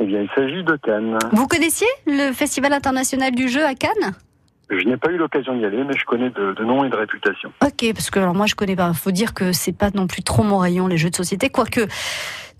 Eh 0.00 0.06
bien, 0.06 0.22
il 0.22 0.28
s'agit 0.34 0.64
de 0.64 0.74
Cannes. 0.76 1.16
Vous 1.32 1.46
connaissiez 1.46 1.86
le 2.06 2.32
Festival 2.32 2.72
international 2.72 3.32
du 3.32 3.48
jeu 3.48 3.64
à 3.64 3.74
Cannes? 3.74 4.14
Je 4.78 4.86
n'ai 4.88 4.96
pas 4.96 5.10
eu 5.10 5.16
l'occasion 5.16 5.56
d'y 5.56 5.64
aller, 5.64 5.82
mais 5.84 5.96
je 5.96 6.04
connais 6.04 6.30
de, 6.30 6.52
de 6.54 6.64
nom 6.64 6.84
et 6.84 6.88
de 6.90 6.96
réputation. 6.96 7.52
Ok, 7.64 7.84
parce 7.92 8.10
que 8.10 8.18
alors 8.18 8.34
moi 8.34 8.46
je 8.46 8.54
connais 8.54 8.76
pas. 8.76 8.92
Faut 8.92 9.10
dire 9.10 9.34
que 9.34 9.52
c'est 9.52 9.76
pas 9.76 9.90
non 9.94 10.06
plus 10.06 10.22
trop 10.22 10.42
mon 10.42 10.58
rayon 10.58 10.86
les 10.86 10.96
jeux 10.96 11.10
de 11.10 11.16
société, 11.16 11.48
quoique. 11.50 11.80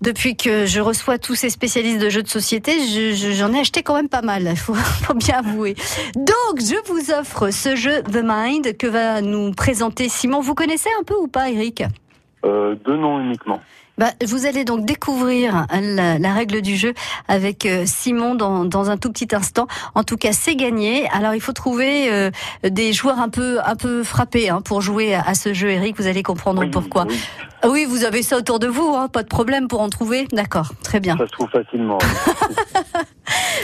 Depuis 0.01 0.35
que 0.35 0.65
je 0.65 0.81
reçois 0.81 1.17
tous 1.17 1.35
ces 1.35 1.49
spécialistes 1.49 2.01
de 2.01 2.09
jeux 2.09 2.21
de 2.21 2.27
société, 2.27 2.73
je- 2.85 3.13
je- 3.15 3.31
j'en 3.31 3.53
ai 3.53 3.61
acheté 3.61 3.81
quand 3.81 3.95
même 3.95 4.09
pas 4.09 4.21
mal, 4.21 4.43
il 4.43 4.55
faut, 4.57 4.73
faut 4.73 5.13
bien 5.13 5.39
avouer. 5.39 5.73
Donc, 6.15 6.59
je 6.59 6.75
vous 6.91 7.11
offre 7.11 7.49
ce 7.49 7.75
jeu 7.77 8.01
The 8.03 8.21
Mind 8.23 8.75
que 8.77 8.87
va 8.87 9.21
nous 9.21 9.51
présenter 9.53 10.09
Simon. 10.09 10.41
Vous 10.41 10.53
connaissez 10.53 10.89
un 10.99 11.03
peu 11.03 11.15
ou 11.15 11.27
pas, 11.27 11.49
Eric? 11.49 11.83
Euh, 12.43 12.75
deux 12.85 12.97
noms 12.97 13.19
uniquement. 13.21 13.61
Bah, 13.97 14.11
vous 14.25 14.45
allez 14.45 14.65
donc 14.65 14.85
découvrir 14.85 15.65
la, 15.71 16.19
la 16.19 16.33
règle 16.33 16.61
du 16.61 16.75
jeu 16.75 16.93
avec 17.27 17.65
euh, 17.65 17.83
Simon 17.85 18.35
dans, 18.35 18.65
dans, 18.65 18.89
un 18.89 18.97
tout 18.97 19.11
petit 19.11 19.33
instant. 19.33 19.67
En 19.93 20.03
tout 20.03 20.17
cas, 20.17 20.33
c'est 20.33 20.55
gagné. 20.55 21.07
Alors, 21.09 21.33
il 21.33 21.41
faut 21.41 21.53
trouver 21.53 22.11
euh, 22.11 22.29
des 22.63 22.91
joueurs 22.93 23.19
un 23.19 23.29
peu 23.29 23.59
un 23.65 23.75
peu 23.75 24.03
frappés 24.03 24.49
hein, 24.49 24.61
pour 24.61 24.81
jouer 24.81 25.15
à, 25.15 25.33
ce 25.33 25.53
jeu. 25.53 25.69
Eric, 25.69 25.97
vous 25.97 26.07
allez 26.07 26.23
comprendre 26.23 26.61
Oui, 26.61 26.69
pourquoi. 26.69 27.05
oui, 27.07 27.19
Oui, 27.69 27.85
vous 27.85 28.03
avez 28.03 28.21
ça 28.21 28.37
autour 28.37 28.59
de 28.59 28.67
vous, 28.67 28.95
hein, 28.95 29.07
pas 29.07 29.23
de 29.23 29.27
problème 29.27 29.67
pour 29.67 29.81
en 29.81 29.89
trouver. 29.89 30.27
D'accord, 30.31 30.71
très 30.83 30.99
bien. 30.99 31.17
ça 31.17 31.25
se 31.25 31.31
trouve 31.31 31.49
facilement. 31.49 31.97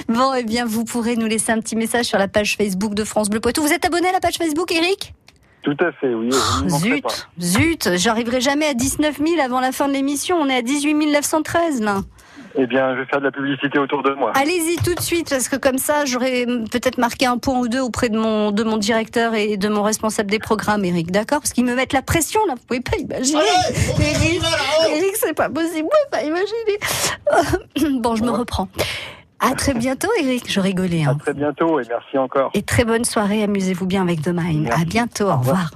Bon, 0.08 0.34
eh 0.34 0.44
bien, 0.44 0.66
vous 0.66 0.84
pourrez 0.84 1.16
nous 1.16 1.28
laisser 1.28 1.52
un 1.52 1.60
petit 1.60 1.76
message 1.76 2.06
sur 2.06 2.18
la 2.18 2.28
page 2.28 2.58
Facebook 2.58 2.94
de 2.94 3.04
France 3.04 3.30
Bleu 3.30 3.40
Poitou. 3.40 3.62
Vous 3.62 3.72
êtes 3.72 3.86
abonné 3.86 4.10
à 4.10 4.12
la 4.12 4.20
page 4.20 4.36
Facebook, 4.38 4.72
Eric? 4.72 5.14
Tout 5.64 5.78
à 5.80 5.92
fait, 5.92 6.14
oui. 6.14 6.30
manquerai 6.70 6.96
Zut, 6.96 7.04
pas. 7.04 7.10
zut, 7.40 7.90
j'arriverai 7.96 8.42
jamais 8.42 8.66
à 8.68 8.74
19 8.74 9.18
000 9.18 9.42
avant 9.42 9.60
la 9.60 9.72
fin 9.72 9.88
de 9.88 9.94
l'émission. 9.94 10.38
On 10.38 10.48
est 10.50 10.56
à 10.58 10.62
18 10.62 10.94
913 10.94 11.82
là. 11.82 12.02
Eh 12.56 12.68
bien, 12.68 12.94
je 12.96 13.00
vais 13.00 13.06
faire 13.06 13.20
de 13.20 13.26
la 13.26 13.32
publicité 13.32 13.80
autour 13.80 14.04
de 14.04 14.12
moi. 14.14 14.34
Allez-y 14.36 14.76
tout 14.84 14.94
de 14.94 15.00
suite 15.00 15.30
parce 15.30 15.48
que 15.48 15.56
comme 15.56 15.78
ça, 15.78 16.04
j'aurais 16.04 16.46
peut-être 16.70 16.98
marqué 16.98 17.26
un 17.26 17.38
point 17.38 17.58
ou 17.60 17.68
deux 17.70 17.80
auprès 17.80 18.10
de 18.10 18.18
mon 18.18 18.52
de 18.52 18.64
mon 18.64 18.76
directeur 18.78 19.36
et 19.36 19.56
de 19.56 19.70
mon 19.70 19.84
responsable 19.84 20.30
des 20.30 20.40
programmes, 20.40 20.84
Eric. 20.84 21.12
D'accord? 21.12 21.40
Parce 21.40 21.54
qu'ils 21.54 21.64
me 21.64 21.76
mettent 21.76 21.94
la 21.94 22.02
pression 22.02 22.42
là. 22.48 22.56
Vous 22.56 22.66
pouvez 22.68 22.82
pas 22.82 22.98
imaginer. 22.98 23.40
Eric, 24.00 24.42
Eric, 24.90 25.16
c'est 25.16 25.34
pas 25.34 25.50
possible. 25.50 25.84
Vous 25.84 25.90
pouvez 25.90 26.10
pas 26.12 26.24
imaginer. 26.24 28.00
bon, 28.02 28.16
je 28.16 28.24
me 28.24 28.32
reprends. 28.32 28.68
À 29.42 29.54
très 29.56 29.74
bientôt, 29.74 30.10
Eric. 30.20 30.46
Je 30.52 30.60
rigolais. 30.60 31.04
À 31.06 31.10
Hein. 31.10 31.18
très 31.20 31.34
bientôt 31.34 31.80
et 31.80 31.84
merci 31.90 32.18
encore. 32.18 32.52
Et 32.54 32.62
très 32.62 32.86
bonne 32.86 33.06
soirée. 33.06 33.44
Amusez-vous 33.44 33.86
bien 33.88 34.04
avec. 34.04 34.20
Merci. 34.26 34.82
À 34.82 34.86
bientôt. 34.86 35.30
Au 35.30 35.38
revoir. 35.38 35.72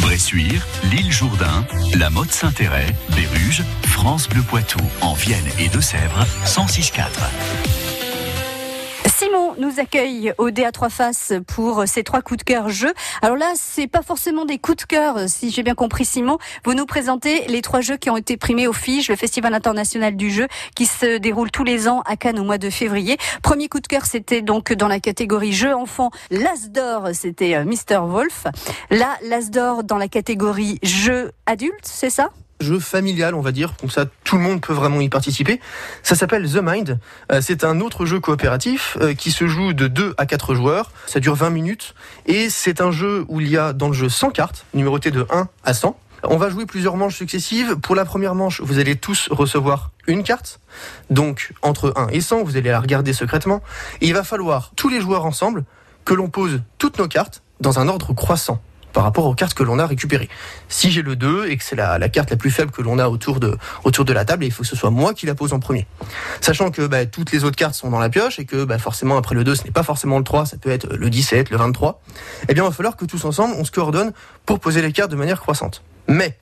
Bressuire, 0.00 0.66
l'île 0.90 1.12
Jourdain, 1.12 1.64
la 1.98 2.08
Motte 2.08 2.32
Saint-Héret, 2.32 2.86
Béruges, 3.14 3.62
France 3.84 4.26
Bleu 4.28 4.40
Poitou, 4.42 4.78
en 5.02 5.12
Vienne 5.12 5.44
et 5.60 5.68
Deux-Sèvres, 5.68 6.24
106.4. 6.46 7.91
Simon 9.22 9.54
nous 9.56 9.78
accueille 9.78 10.32
au 10.38 10.50
DA3 10.50 10.90
Faces 10.90 11.32
pour 11.46 11.84
ces 11.86 12.02
trois 12.02 12.22
coups 12.22 12.38
de 12.38 12.42
cœur 12.42 12.70
jeux. 12.70 12.92
Alors 13.20 13.36
là, 13.36 13.52
c'est 13.54 13.86
pas 13.86 14.02
forcément 14.02 14.44
des 14.44 14.58
coups 14.58 14.78
de 14.78 14.82
cœur, 14.82 15.28
si 15.28 15.52
j'ai 15.52 15.62
bien 15.62 15.76
compris 15.76 16.04
Simon. 16.04 16.38
Vous 16.64 16.74
nous 16.74 16.86
présentez 16.86 17.46
les 17.46 17.62
trois 17.62 17.82
jeux 17.82 17.96
qui 17.96 18.10
ont 18.10 18.16
été 18.16 18.36
primés 18.36 18.66
au 18.66 18.72
FIGE, 18.72 19.08
le 19.08 19.14
Festival 19.14 19.54
international 19.54 20.16
du 20.16 20.28
jeu, 20.28 20.48
qui 20.74 20.86
se 20.86 21.18
déroule 21.18 21.52
tous 21.52 21.62
les 21.62 21.86
ans 21.86 22.02
à 22.04 22.16
Cannes 22.16 22.40
au 22.40 22.42
mois 22.42 22.58
de 22.58 22.68
février. 22.68 23.16
Premier 23.44 23.68
coup 23.68 23.78
de 23.78 23.86
cœur, 23.86 24.06
c'était 24.06 24.42
donc 24.42 24.72
dans 24.72 24.88
la 24.88 24.98
catégorie 24.98 25.52
jeux 25.52 25.74
enfants. 25.74 26.10
L'As 26.32 26.70
d'or, 26.70 27.10
c'était 27.12 27.54
euh, 27.54 27.64
Mr. 27.64 28.04
Wolf. 28.04 28.48
Là, 28.90 29.16
l'As 29.22 29.50
d'or 29.50 29.84
dans 29.84 29.98
la 29.98 30.08
catégorie 30.08 30.80
jeux 30.82 31.30
adultes, 31.46 31.84
c'est 31.84 32.10
ça? 32.10 32.30
Jeu 32.62 32.78
familial, 32.78 33.34
on 33.34 33.40
va 33.40 33.52
dire, 33.52 33.74
comme 33.78 33.90
ça 33.90 34.06
tout 34.24 34.36
le 34.36 34.42
monde 34.42 34.60
peut 34.60 34.72
vraiment 34.72 35.00
y 35.00 35.08
participer. 35.08 35.60
Ça 36.02 36.14
s'appelle 36.14 36.50
The 36.50 36.60
Mind. 36.62 36.98
Euh, 37.30 37.40
c'est 37.42 37.64
un 37.64 37.80
autre 37.80 38.06
jeu 38.06 38.20
coopératif 38.20 38.96
euh, 39.00 39.14
qui 39.14 39.30
se 39.30 39.46
joue 39.46 39.72
de 39.72 39.88
2 39.88 40.14
à 40.16 40.26
4 40.26 40.54
joueurs. 40.54 40.92
Ça 41.06 41.20
dure 41.20 41.34
20 41.34 41.50
minutes 41.50 41.94
et 42.26 42.48
c'est 42.48 42.80
un 42.80 42.90
jeu 42.90 43.24
où 43.28 43.40
il 43.40 43.48
y 43.48 43.58
a 43.58 43.72
dans 43.72 43.88
le 43.88 43.94
jeu 43.94 44.08
100 44.08 44.30
cartes, 44.30 44.64
numérotées 44.74 45.10
de 45.10 45.26
1 45.30 45.48
à 45.64 45.74
100. 45.74 45.98
On 46.24 46.36
va 46.36 46.50
jouer 46.50 46.66
plusieurs 46.66 46.96
manches 46.96 47.16
successives. 47.16 47.76
Pour 47.76 47.96
la 47.96 48.04
première 48.04 48.34
manche, 48.36 48.60
vous 48.60 48.78
allez 48.78 48.94
tous 48.94 49.28
recevoir 49.30 49.90
une 50.06 50.22
carte. 50.22 50.60
Donc, 51.10 51.52
entre 51.62 51.92
1 51.96 52.08
et 52.08 52.20
100, 52.20 52.44
vous 52.44 52.56
allez 52.56 52.70
la 52.70 52.80
regarder 52.80 53.12
secrètement. 53.12 53.60
Il 54.00 54.14
va 54.14 54.22
falloir, 54.22 54.70
tous 54.76 54.88
les 54.88 55.00
joueurs 55.00 55.26
ensemble, 55.26 55.64
que 56.04 56.14
l'on 56.14 56.28
pose 56.28 56.62
toutes 56.78 56.98
nos 56.98 57.08
cartes 57.08 57.42
dans 57.60 57.78
un 57.78 57.88
ordre 57.88 58.12
croissant 58.12 58.60
par 58.92 59.04
rapport 59.04 59.26
aux 59.26 59.34
cartes 59.34 59.54
que 59.54 59.62
l'on 59.62 59.78
a 59.78 59.86
récupérées. 59.86 60.28
Si 60.68 60.90
j'ai 60.90 61.02
le 61.02 61.16
2 61.16 61.48
et 61.48 61.56
que 61.56 61.64
c'est 61.64 61.76
la, 61.76 61.98
la 61.98 62.08
carte 62.08 62.30
la 62.30 62.36
plus 62.36 62.50
faible 62.50 62.70
que 62.70 62.82
l'on 62.82 62.98
a 62.98 63.08
autour 63.08 63.40
de, 63.40 63.56
autour 63.84 64.04
de 64.04 64.12
la 64.12 64.24
table, 64.24 64.44
il 64.44 64.52
faut 64.52 64.62
que 64.62 64.68
ce 64.68 64.76
soit 64.76 64.90
moi 64.90 65.14
qui 65.14 65.26
la 65.26 65.34
pose 65.34 65.52
en 65.52 65.60
premier. 65.60 65.86
Sachant 66.40 66.70
que 66.70 66.86
bah, 66.86 67.06
toutes 67.06 67.32
les 67.32 67.44
autres 67.44 67.56
cartes 67.56 67.74
sont 67.74 67.90
dans 67.90 67.98
la 67.98 68.08
pioche 68.08 68.38
et 68.38 68.44
que 68.44 68.64
bah, 68.64 68.78
forcément 68.78 69.16
après 69.16 69.34
le 69.34 69.44
2, 69.44 69.54
ce 69.54 69.64
n'est 69.64 69.70
pas 69.70 69.82
forcément 69.82 70.18
le 70.18 70.24
3, 70.24 70.46
ça 70.46 70.56
peut 70.56 70.70
être 70.70 70.88
le 70.94 71.10
17, 71.10 71.50
le 71.50 71.56
23. 71.56 72.00
Eh 72.48 72.54
bien, 72.54 72.64
il 72.64 72.66
va 72.66 72.72
falloir 72.72 72.96
que 72.96 73.04
tous 73.04 73.24
ensemble, 73.24 73.54
on 73.58 73.64
se 73.64 73.70
coordonne 73.70 74.12
pour 74.46 74.60
poser 74.60 74.82
les 74.82 74.92
cartes 74.92 75.10
de 75.10 75.16
manière 75.16 75.40
croissante. 75.40 75.82
Mais 76.08 76.38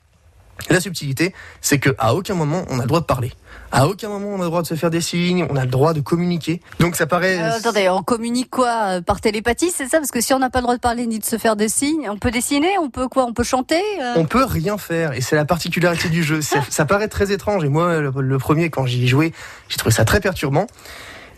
la 0.69 0.79
subtilité, 0.79 1.33
c'est 1.61 1.79
que 1.79 1.89
à 1.97 2.13
aucun 2.15 2.33
moment 2.33 2.63
on 2.69 2.79
a 2.79 2.83
le 2.83 2.87
droit 2.87 2.99
de 2.99 3.05
parler. 3.05 3.31
À 3.71 3.87
aucun 3.87 4.09
moment 4.09 4.29
on 4.29 4.35
a 4.35 4.43
le 4.43 4.45
droit 4.45 4.61
de 4.61 4.67
se 4.67 4.75
faire 4.75 4.89
des 4.89 5.01
signes, 5.01 5.47
on 5.49 5.55
a 5.55 5.65
le 5.65 5.71
droit 5.71 5.93
de 5.93 6.01
communiquer. 6.01 6.61
Donc 6.79 6.95
ça 6.95 7.07
paraît. 7.07 7.41
Euh, 7.41 7.57
attendez, 7.57 7.89
on 7.89 8.03
communique 8.03 8.49
quoi 8.49 8.97
euh, 8.97 9.01
Par 9.01 9.21
télépathie, 9.21 9.71
c'est 9.75 9.87
ça? 9.87 9.97
Parce 9.99 10.11
que 10.11 10.21
si 10.21 10.33
on 10.33 10.39
n'a 10.39 10.49
pas 10.49 10.59
le 10.59 10.63
droit 10.63 10.75
de 10.75 10.81
parler 10.81 11.07
ni 11.07 11.19
de 11.19 11.25
se 11.25 11.37
faire 11.37 11.55
des 11.55 11.69
signes, 11.69 12.09
on 12.09 12.17
peut 12.17 12.31
dessiner, 12.31 12.77
on 12.79 12.89
peut 12.89 13.07
quoi? 13.07 13.25
On 13.25 13.33
peut 13.33 13.43
chanter 13.43 13.81
euh? 14.01 14.13
On 14.17 14.25
peut 14.25 14.43
rien 14.45 14.77
faire 14.77 15.13
et 15.13 15.21
c'est 15.21 15.35
la 15.35 15.45
particularité 15.45 16.09
du 16.09 16.23
jeu. 16.23 16.41
Ça, 16.41 16.59
ça 16.69 16.85
paraît 16.85 17.07
très 17.07 17.31
étrange 17.31 17.63
et 17.63 17.69
moi 17.69 17.99
le, 17.99 18.11
le 18.15 18.37
premier 18.37 18.69
quand 18.69 18.85
j'y 18.85 19.03
ai 19.03 19.07
joué, 19.07 19.33
j'ai 19.69 19.77
trouvé 19.77 19.93
ça 19.93 20.05
très 20.05 20.19
perturbant. 20.19 20.67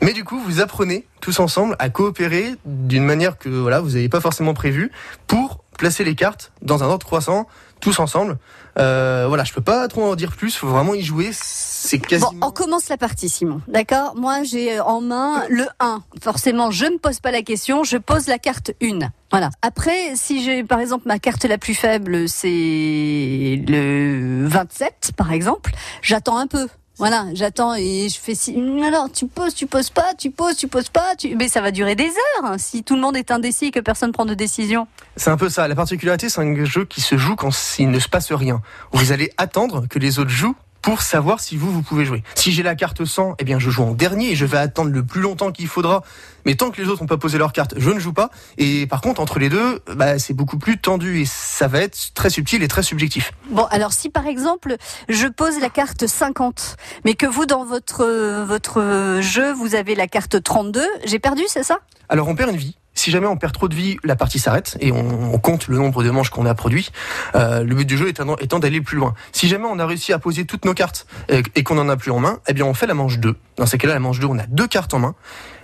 Mais 0.01 0.11
du 0.11 0.25
coup, 0.25 0.37
vous 0.37 0.59
apprenez 0.59 1.07
tous 1.21 1.39
ensemble 1.39 1.77
à 1.79 1.89
coopérer 1.89 2.55
d'une 2.65 3.05
manière 3.05 3.37
que 3.37 3.47
voilà, 3.47 3.79
vous 3.79 3.91
n'avez 3.91 4.09
pas 4.09 4.19
forcément 4.19 4.53
prévu 4.53 4.91
pour 5.27 5.63
placer 5.77 6.03
les 6.03 6.13
cartes 6.13 6.51
dans 6.61 6.83
un 6.83 6.87
ordre 6.87 7.05
croissant 7.05 7.47
tous 7.83 7.99
ensemble. 7.99 8.37
Euh, 8.79 9.25
voilà, 9.27 9.43
je 9.43 9.53
peux 9.53 9.61
pas 9.61 9.87
trop 9.87 10.03
en 10.03 10.15
dire 10.15 10.31
plus, 10.31 10.55
faut 10.55 10.67
vraiment 10.67 10.95
y 10.95 11.03
jouer, 11.03 11.29
c'est 11.33 11.99
quasiment 11.99 12.31
Bon, 12.31 12.47
on 12.47 12.51
commence 12.51 12.89
la 12.89 12.97
partie, 12.97 13.29
Simon. 13.29 13.61
D'accord? 13.67 14.15
Moi, 14.15 14.43
j'ai 14.43 14.79
en 14.79 15.01
main 15.01 15.43
le 15.49 15.65
1. 15.79 16.01
Forcément, 16.21 16.71
je 16.71 16.85
ne 16.85 16.97
pose 16.97 17.19
pas 17.19 17.31
la 17.31 17.41
question, 17.41 17.83
je 17.83 17.97
pose 17.97 18.27
la 18.27 18.39
carte 18.39 18.71
1. 18.81 18.99
Voilà. 19.31 19.49
Après, 19.61 20.15
si 20.15 20.43
j'ai, 20.43 20.63
par 20.63 20.79
exemple, 20.79 21.07
ma 21.07 21.19
carte 21.19 21.43
la 21.43 21.57
plus 21.57 21.75
faible, 21.75 22.27
c'est 22.29 23.63
le 23.67 24.47
27, 24.47 25.11
par 25.15 25.31
exemple, 25.31 25.71
j'attends 26.01 26.37
un 26.37 26.47
peu. 26.47 26.67
Voilà, 26.97 27.25
j'attends 27.33 27.73
et 27.73 28.07
je 28.07 28.19
fais 28.19 28.35
si. 28.35 28.55
Alors, 28.85 29.11
tu 29.11 29.27
poses, 29.27 29.55
tu 29.55 29.65
poses 29.65 29.89
pas, 29.89 30.13
tu 30.17 30.29
poses, 30.29 30.55
tu 30.55 30.67
poses 30.67 30.89
pas, 30.89 31.15
tu... 31.17 31.35
mais 31.35 31.47
ça 31.47 31.59
va 31.59 31.71
durer 31.71 31.95
des 31.95 32.05
heures 32.05 32.45
hein, 32.45 32.57
si 32.59 32.83
tout 32.83 32.95
le 32.95 33.01
monde 33.01 33.17
est 33.17 33.31
indécis 33.31 33.65
et 33.65 33.71
que 33.71 33.79
personne 33.79 34.11
prend 34.11 34.25
de 34.25 34.35
décision. 34.35 34.87
C'est 35.15 35.31
un 35.31 35.37
peu 35.37 35.49
ça. 35.49 35.67
La 35.67 35.75
particularité, 35.75 36.29
c'est 36.29 36.41
un 36.41 36.65
jeu 36.65 36.85
qui 36.85 37.01
se 37.01 37.17
joue 37.17 37.35
quand 37.35 37.51
il 37.79 37.89
ne 37.89 37.99
se 37.99 38.07
passe 38.07 38.31
rien. 38.31 38.61
Vous 38.91 39.11
allez 39.11 39.31
attendre 39.37 39.87
que 39.87 39.97
les 39.97 40.19
autres 40.19 40.29
jouent 40.29 40.55
pour 40.83 41.01
savoir 41.01 41.39
si 41.39 41.57
vous, 41.57 41.71
vous 41.71 41.81
pouvez 41.81 42.05
jouer. 42.05 42.21
Si 42.35 42.51
j'ai 42.51 42.61
la 42.61 42.75
carte 42.75 43.05
100, 43.05 43.35
eh 43.39 43.43
bien, 43.43 43.57
je 43.57 43.71
joue 43.71 43.83
en 43.83 43.93
dernier 43.93 44.31
et 44.31 44.35
je 44.35 44.45
vais 44.45 44.57
attendre 44.57 44.91
le 44.91 45.03
plus 45.03 45.21
longtemps 45.21 45.51
qu'il 45.51 45.67
faudra. 45.67 46.03
Mais 46.45 46.55
tant 46.55 46.71
que 46.71 46.81
les 46.81 46.89
autres 46.89 47.01
n'ont 47.01 47.07
pas 47.07 47.17
posé 47.17 47.37
leur 47.37 47.53
carte, 47.53 47.73
je 47.77 47.89
ne 47.89 47.99
joue 47.99 48.11
pas. 48.11 48.29
Et 48.57 48.85
par 48.85 48.99
contre, 49.01 49.21
entre 49.21 49.39
les 49.39 49.49
deux, 49.49 49.79
bah, 49.95 50.19
c'est 50.19 50.33
beaucoup 50.33 50.59
plus 50.59 50.77
tendu 50.77 51.21
et 51.21 51.25
ça 51.25 51.67
va 51.67 51.79
être 51.79 52.13
très 52.13 52.29
subtil 52.29 52.61
et 52.61 52.67
très 52.67 52.83
subjectif. 52.83 53.31
Bon, 53.49 53.63
alors 53.71 53.93
si 53.93 54.09
par 54.09 54.27
exemple 54.27 54.75
je 55.07 55.27
pose 55.27 55.59
la 55.61 55.69
carte 55.69 56.05
50, 56.05 56.75
mais 57.05 57.13
que 57.13 57.25
vous 57.25 57.45
dans 57.45 57.63
votre 57.63 58.43
votre 58.43 59.19
jeu 59.21 59.53
vous 59.53 59.75
avez 59.75 59.95
la 59.95 60.07
carte 60.07 60.43
32, 60.43 60.85
j'ai 61.05 61.19
perdu, 61.19 61.43
c'est 61.47 61.63
ça? 61.63 61.79
Alors, 62.09 62.27
on 62.27 62.35
perd 62.35 62.51
une 62.51 62.57
vie. 62.57 62.75
Si 62.95 63.11
jamais 63.11 63.27
on 63.27 63.37
perd 63.37 63.53
trop 63.53 63.67
de 63.67 63.75
vie, 63.75 63.97
la 64.03 64.15
partie 64.15 64.39
s'arrête 64.39 64.77
et 64.79 64.91
on, 64.91 65.37
compte 65.39 65.67
le 65.67 65.77
nombre 65.77 66.03
de 66.03 66.09
manches 66.09 66.29
qu'on 66.29 66.45
a 66.45 66.53
produit. 66.53 66.91
Euh, 67.35 67.63
le 67.63 67.75
but 67.75 67.85
du 67.85 67.97
jeu 67.97 68.07
étant, 68.09 68.59
d'aller 68.59 68.81
plus 68.81 68.97
loin. 68.97 69.13
Si 69.31 69.47
jamais 69.47 69.65
on 69.69 69.79
a 69.79 69.85
réussi 69.85 70.13
à 70.13 70.19
poser 70.19 70.45
toutes 70.45 70.65
nos 70.65 70.73
cartes 70.73 71.05
euh, 71.31 71.41
et 71.55 71.63
qu'on 71.63 71.77
en 71.77 71.89
a 71.89 71.97
plus 71.97 72.11
en 72.11 72.19
main, 72.19 72.39
eh 72.47 72.53
bien 72.53 72.65
on 72.65 72.73
fait 72.73 72.87
la 72.87 72.93
manche 72.93 73.19
2. 73.19 73.35
Dans 73.57 73.65
ces 73.65 73.77
cas-là, 73.77 73.95
la 73.95 73.99
manche 73.99 74.19
2, 74.19 74.27
on 74.27 74.37
a 74.37 74.45
deux 74.47 74.67
cartes 74.67 74.93
en 74.93 74.99
main. 74.99 75.15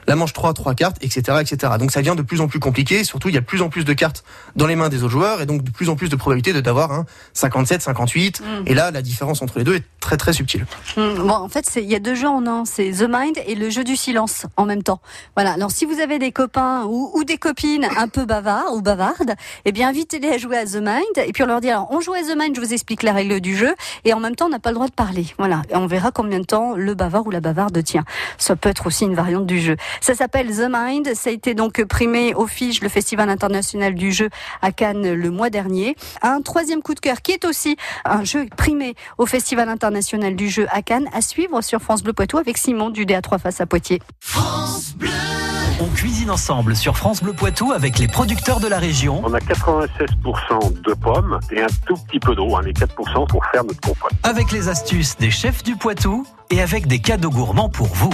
La 0.10 0.16
manche 0.16 0.34
3, 0.34 0.56
trois 0.56 0.74
cartes, 0.74 0.98
etc., 1.02 1.38
etc. 1.40 1.74
Donc 1.78 1.92
ça 1.92 2.02
devient 2.02 2.16
de 2.18 2.24
plus 2.24 2.42
en 2.42 2.48
plus 2.48 2.60
compliqué. 2.60 3.04
Surtout, 3.04 3.30
il 3.30 3.36
y 3.36 3.38
a 3.38 3.42
de 3.42 3.46
plus 3.46 3.62
en 3.62 3.70
plus 3.70 3.86
de 3.86 3.94
cartes 3.94 4.24
dans 4.56 4.66
les 4.66 4.76
mains 4.76 4.90
des 4.90 5.04
autres 5.04 5.12
joueurs 5.12 5.40
et 5.40 5.46
donc 5.46 5.62
de 5.64 5.70
plus 5.70 5.88
en 5.88 5.96
plus 5.96 6.10
de 6.10 6.16
probabilité 6.16 6.52
de 6.52 6.62
d'avoir 6.62 6.92
un 6.92 7.06
57, 7.34 7.84
58. 7.84 8.42
Et 8.66 8.74
là, 8.74 8.90
la 8.90 9.04
différence 9.04 9.44
entre 9.44 9.60
les 9.60 9.64
deux 9.64 9.76
est 9.76 9.84
très 10.00 10.18
très 10.18 10.34
subtile. 10.34 10.66
Hmm, 10.98 11.14
Bon, 11.28 11.36
en 11.36 11.48
fait, 11.48 11.70
il 11.76 11.86
y 11.86 11.94
a 11.94 12.00
deux 12.00 12.16
jeux 12.16 12.28
en 12.28 12.48
un, 12.48 12.66
c'est 12.66 12.90
The 12.90 13.08
Mind 13.08 13.38
et 13.46 13.54
le 13.54 13.70
jeu 13.70 13.84
du 13.84 13.96
silence 13.96 14.48
en 14.58 14.66
même 14.66 14.82
temps. 14.82 15.00
Voilà. 15.36 15.52
Alors, 15.52 15.70
si 15.70 15.86
vous 15.86 16.00
avez 16.00 16.18
des 16.18 16.32
copains 16.32 16.86
ou, 16.86 17.12
ou 17.14 17.24
des 17.24 17.38
copines 17.38 17.88
un 17.96 18.08
peu 18.08 18.26
bavards 18.26 18.74
ou 18.74 18.82
bavardes, 18.82 19.36
eh 19.66 19.72
bien, 19.72 19.90
invitez-les 19.90 20.30
à 20.30 20.38
jouer 20.40 20.58
à 20.58 20.66
The 20.66 20.78
Mind 20.82 21.18
et 21.24 21.32
puis 21.34 21.44
on 21.44 21.46
leur 21.46 21.62
dit 21.62 21.70
alors, 21.70 21.88
on 21.92 22.02
joue 22.02 22.14
à 22.14 22.22
The 22.24 22.36
Mind, 22.36 22.56
je 22.56 22.62
vous 22.62 22.74
explique 22.74 23.04
la 23.04 23.14
règle 23.14 23.42
du 23.42 23.56
jeu 23.56 23.76
et 24.06 24.14
en 24.14 24.20
même 24.20 24.36
temps, 24.36 24.48
on 24.48 24.50
n'a 24.50 24.58
pas 24.58 24.72
le 24.72 24.76
droit 24.76 24.88
de 24.88 24.94
parler. 24.94 25.28
Voilà. 25.38 25.62
Et 25.70 25.76
on 25.76 25.86
verra 25.86 26.10
combien 26.10 26.40
de 26.40 26.46
temps 26.46 26.74
le 26.76 26.96
bavard 26.96 27.28
ou 27.28 27.30
la 27.32 27.42
bavarde 27.42 27.84
tient. 27.84 28.06
Ça 28.40 28.56
peut 28.56 28.70
être 28.70 28.88
aussi 28.88 29.06
une 29.06 29.14
variante 29.14 29.46
du 29.46 29.62
jeu. 29.62 29.76
Ça 30.02 30.16
s'appelle 30.16 30.48
The 30.56 30.68
Mind. 30.72 31.14
Ça 31.16 31.30
a 31.30 31.34
été 31.34 31.54
donc 31.54 31.84
primé 31.86 32.34
au 32.34 32.48
FIGE, 32.48 32.82
le 32.82 32.90
Festival 32.90 33.30
international 33.30 33.96
du 33.96 34.12
jeu 34.12 34.30
à 34.62 34.72
Cannes 34.72 35.14
le 35.14 35.30
mois 35.32 35.50
dernier. 35.50 35.96
Un 36.22 36.42
troisième 36.42 36.82
coup 36.82 36.94
de 36.94 37.00
cœur 37.00 37.22
qui 37.22 37.32
est 37.32 37.46
aussi 37.46 37.76
un 38.06 38.24
jeu 38.24 38.48
primé 38.58 38.96
au 39.18 39.26
Festival 39.26 39.70
international 39.70 40.36
du 40.36 40.50
jeu 40.50 40.68
à 40.72 40.82
Cannes 40.82 41.08
à 41.14 41.22
suivre 41.22 41.62
sur 41.62 41.82
France 41.82 42.04
Bleu 42.04 42.14
Poitou 42.14 42.38
avec 42.38 42.58
Simon 42.58 42.90
du 42.90 43.06
DA3 43.06 43.40
face 43.40 43.62
à 43.62 43.66
Poitiers. 43.66 44.02
On 45.82 45.88
cuisine 45.96 46.30
ensemble 46.30 46.76
sur 46.76 46.98
France 46.98 47.24
Bleu 47.24 47.32
Poitou 47.34 47.72
avec 47.72 48.00
les 48.00 48.08
producteurs 48.08 48.60
de 48.60 48.68
la 48.68 48.80
région, 48.80 49.22
On 49.26 49.34
a 49.34 49.40
96% 49.40 50.82
de 50.82 50.94
pommes 50.94 51.40
et 51.52 51.62
un 51.62 51.68
tout 51.88 51.96
petit 52.08 52.20
peu 52.20 52.36
d'eau, 52.36 52.56
hein, 52.58 52.62
les 52.66 52.74
4% 52.74 53.28
pour 53.28 53.46
faire 53.46 53.64
notre 53.64 53.80
compote. 53.80 54.12
avec 54.24 54.52
les 54.52 54.68
astuces 54.68 55.16
des 55.18 55.32
chefs 55.32 55.64
du 55.64 55.78
Poitou 55.78 56.26
et 56.50 56.62
avec 56.62 56.88
des 56.88 57.00
cadeaux 57.00 57.30
gourmands 57.30 57.70
pour 57.70 57.88
vous. 57.88 58.10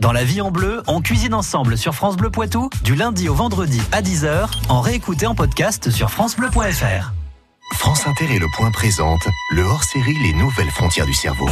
Dans 0.00 0.12
la 0.12 0.22
vie 0.22 0.40
en 0.40 0.52
bleu, 0.52 0.82
on 0.86 1.00
cuisine 1.00 1.34
ensemble 1.34 1.76
sur 1.76 1.92
France 1.92 2.16
Bleu 2.16 2.30
Poitou 2.30 2.70
du 2.84 2.94
lundi 2.94 3.28
au 3.28 3.34
vendredi 3.34 3.82
à 3.90 4.00
10h 4.00 4.48
en 4.68 4.80
réécouté 4.80 5.26
en 5.26 5.34
podcast 5.34 5.90
sur 5.90 6.10
francebleu.fr. 6.10 7.12
France 7.74 8.06
Inter 8.06 8.26
et 8.32 8.38
Le 8.38 8.46
Point 8.56 8.70
présente 8.70 9.26
le 9.50 9.62
hors-série 9.62 10.16
Les 10.22 10.32
Nouvelles 10.34 10.70
Frontières 10.70 11.04
du 11.04 11.14
Cerveau. 11.14 11.48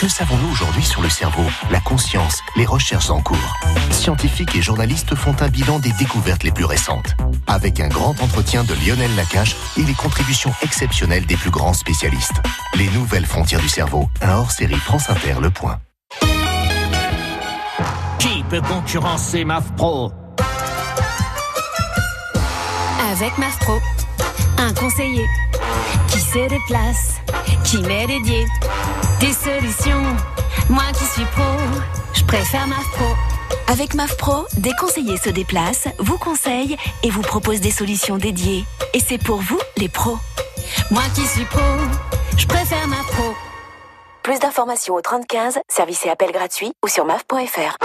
Que 0.00 0.08
savons-nous 0.08 0.50
aujourd'hui 0.50 0.82
sur 0.82 1.02
le 1.02 1.10
cerveau, 1.10 1.44
la 1.70 1.78
conscience, 1.80 2.40
les 2.56 2.64
recherches 2.64 3.10
en 3.10 3.20
cours? 3.20 3.54
Scientifiques 3.90 4.56
et 4.56 4.62
journalistes 4.62 5.14
font 5.14 5.36
un 5.40 5.48
bilan 5.48 5.78
des 5.78 5.92
découvertes 5.92 6.42
les 6.42 6.52
plus 6.52 6.64
récentes. 6.64 7.14
Avec 7.46 7.80
un 7.80 7.88
grand 7.88 8.20
entretien 8.22 8.64
de 8.64 8.74
Lionel 8.74 9.14
Nakache 9.14 9.56
et 9.76 9.82
les 9.82 9.94
contributions 9.94 10.52
exceptionnelles 10.62 11.26
des 11.26 11.36
plus 11.36 11.50
grands 11.50 11.74
spécialistes. 11.74 12.40
Les 12.76 12.88
Nouvelles 12.90 13.26
Frontières 13.26 13.60
du 13.60 13.68
Cerveau, 13.68 14.08
un 14.22 14.36
hors-série 14.36 14.74
France 14.74 15.10
Inter 15.10 15.34
Le 15.40 15.50
Point. 15.50 15.78
Concurrencer 18.60 19.44
MAF 19.44 19.64
Pro 19.76 20.12
Avec 23.12 23.36
MAF 23.38 23.58
Pro, 23.60 23.80
un 24.58 24.72
conseiller 24.74 25.24
qui 26.08 26.20
se 26.20 26.48
déplace, 26.48 27.20
qui 27.64 27.78
m'est 27.82 28.06
dédié. 28.06 28.46
Des 29.20 29.32
solutions, 29.32 30.02
moi 30.68 30.84
qui 30.96 31.04
suis 31.04 31.24
pro, 31.24 31.42
je 32.12 32.22
préfère 32.24 32.66
MAF 32.66 32.88
Pro. 32.92 33.14
Avec 33.66 33.94
MAF 33.94 34.16
Pro, 34.16 34.46
des 34.56 34.72
conseillers 34.78 35.18
se 35.18 35.30
déplacent, 35.30 35.88
vous 35.98 36.18
conseillent 36.18 36.76
et 37.02 37.10
vous 37.10 37.22
proposent 37.22 37.60
des 37.60 37.70
solutions 37.70 38.18
dédiées. 38.18 38.64
Et 38.92 39.00
c'est 39.00 39.18
pour 39.18 39.40
vous, 39.40 39.60
les 39.78 39.88
pros. 39.88 40.18
Moi 40.90 41.02
qui 41.14 41.26
suis 41.26 41.44
pro, 41.46 41.60
je 42.36 42.46
préfère 42.46 42.86
MAF 42.86 43.06
Pro. 43.06 43.53
Plus 44.24 44.38
d'informations 44.38 44.94
au 44.94 45.02
3015, 45.02 45.58
service 45.68 46.06
et 46.06 46.08
appel 46.08 46.32
gratuit 46.32 46.72
ou 46.82 46.88
sur 46.88 47.04
maf.fr. 47.04 47.76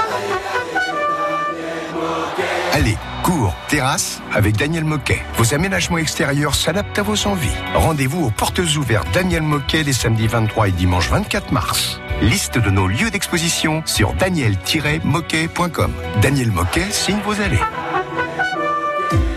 Allez, 2.71 2.97
cours, 3.25 3.53
terrasse 3.67 4.21
avec 4.33 4.55
Daniel 4.55 4.85
Moquet. 4.85 5.19
Vos 5.35 5.53
aménagements 5.53 5.97
extérieurs 5.97 6.55
s'adaptent 6.55 6.97
à 6.97 7.03
vos 7.03 7.27
envies. 7.27 7.51
Rendez-vous 7.75 8.27
aux 8.27 8.31
portes 8.31 8.61
ouvertes 8.77 9.11
Daniel 9.13 9.43
Moquet 9.43 9.83
les 9.83 9.91
samedis 9.91 10.27
23 10.27 10.69
et 10.69 10.71
dimanche 10.71 11.09
24 11.09 11.51
mars. 11.51 11.99
Liste 12.21 12.57
de 12.57 12.69
nos 12.69 12.87
lieux 12.87 13.11
d'exposition 13.11 13.83
sur 13.85 14.13
daniel-moquet.com. 14.13 15.93
Daniel 16.21 16.51
Moquet 16.53 16.89
signe 16.89 17.19
vos 17.25 17.41
allées. 17.41 17.59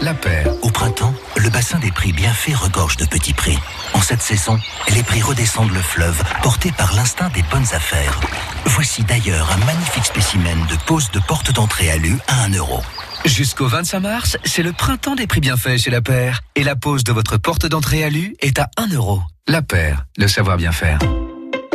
La 0.03 0.15
paire. 0.15 0.49
Au 0.63 0.71
printemps, 0.71 1.15
le 1.37 1.49
bassin 1.49 1.79
des 1.79 1.93
prix 1.93 2.13
bien 2.13 2.33
fait 2.33 2.55
regorge 2.55 2.97
de 2.97 3.05
petits 3.05 3.35
prix. 3.35 3.57
En 3.95 4.01
cette 4.01 4.21
saison, 4.21 4.59
les 4.93 5.05
prix 5.05 5.23
redescendent 5.23 5.71
le 5.71 5.81
fleuve, 5.81 6.21
portés 6.43 6.73
par 6.73 6.93
l'instinct 6.95 7.29
des 7.29 7.45
bonnes 7.53 7.73
affaires. 7.73 8.19
Voici 8.65 9.05
d'ailleurs 9.05 9.49
un 9.53 9.65
magnifique 9.65 10.05
spécimen 10.05 10.59
de 10.69 10.75
pose 10.87 11.13
de 11.13 11.21
porte 11.21 11.53
d'entrée 11.53 11.89
alu 11.89 12.19
à 12.27 12.43
1 12.47 12.55
euro. 12.55 12.83
Jusqu'au 13.25 13.69
25 13.69 14.01
mars, 14.01 14.37
c'est 14.45 14.65
le 14.65 14.73
printemps 14.73 15.15
des 15.15 15.29
prix 15.29 15.41
bien 15.41 15.57
faits 15.57 15.79
chez 15.79 15.91
La 15.91 16.03
Paire. 16.03 16.41
Et 16.57 16.65
la 16.65 16.75
pose 16.75 17.05
de 17.05 17.13
votre 17.13 17.37
porte 17.37 17.67
d'entrée 17.67 18.03
alu 18.03 18.35
est 18.41 18.59
à 18.59 18.69
1 18.79 18.89
euro. 18.89 19.23
La 19.47 19.63
Paire, 19.63 20.05
le 20.19 20.27
savoir 20.27 20.57
bien 20.57 20.73
faire. 20.73 20.99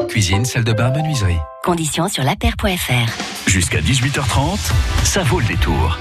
Cuisine, 0.10 0.43
salle 0.43 0.65
de 0.65 0.74
bain, 0.74 0.91
menuiserie. 0.91 1.39
Conditions 1.63 2.10
sur 2.10 2.25
lapaire.fr. 2.25 3.50
Jusqu'à 3.50 3.79
18h30, 3.79 4.60
ça 5.05 5.24
vaut 5.24 5.39
le 5.39 5.46
détour. 5.46 5.98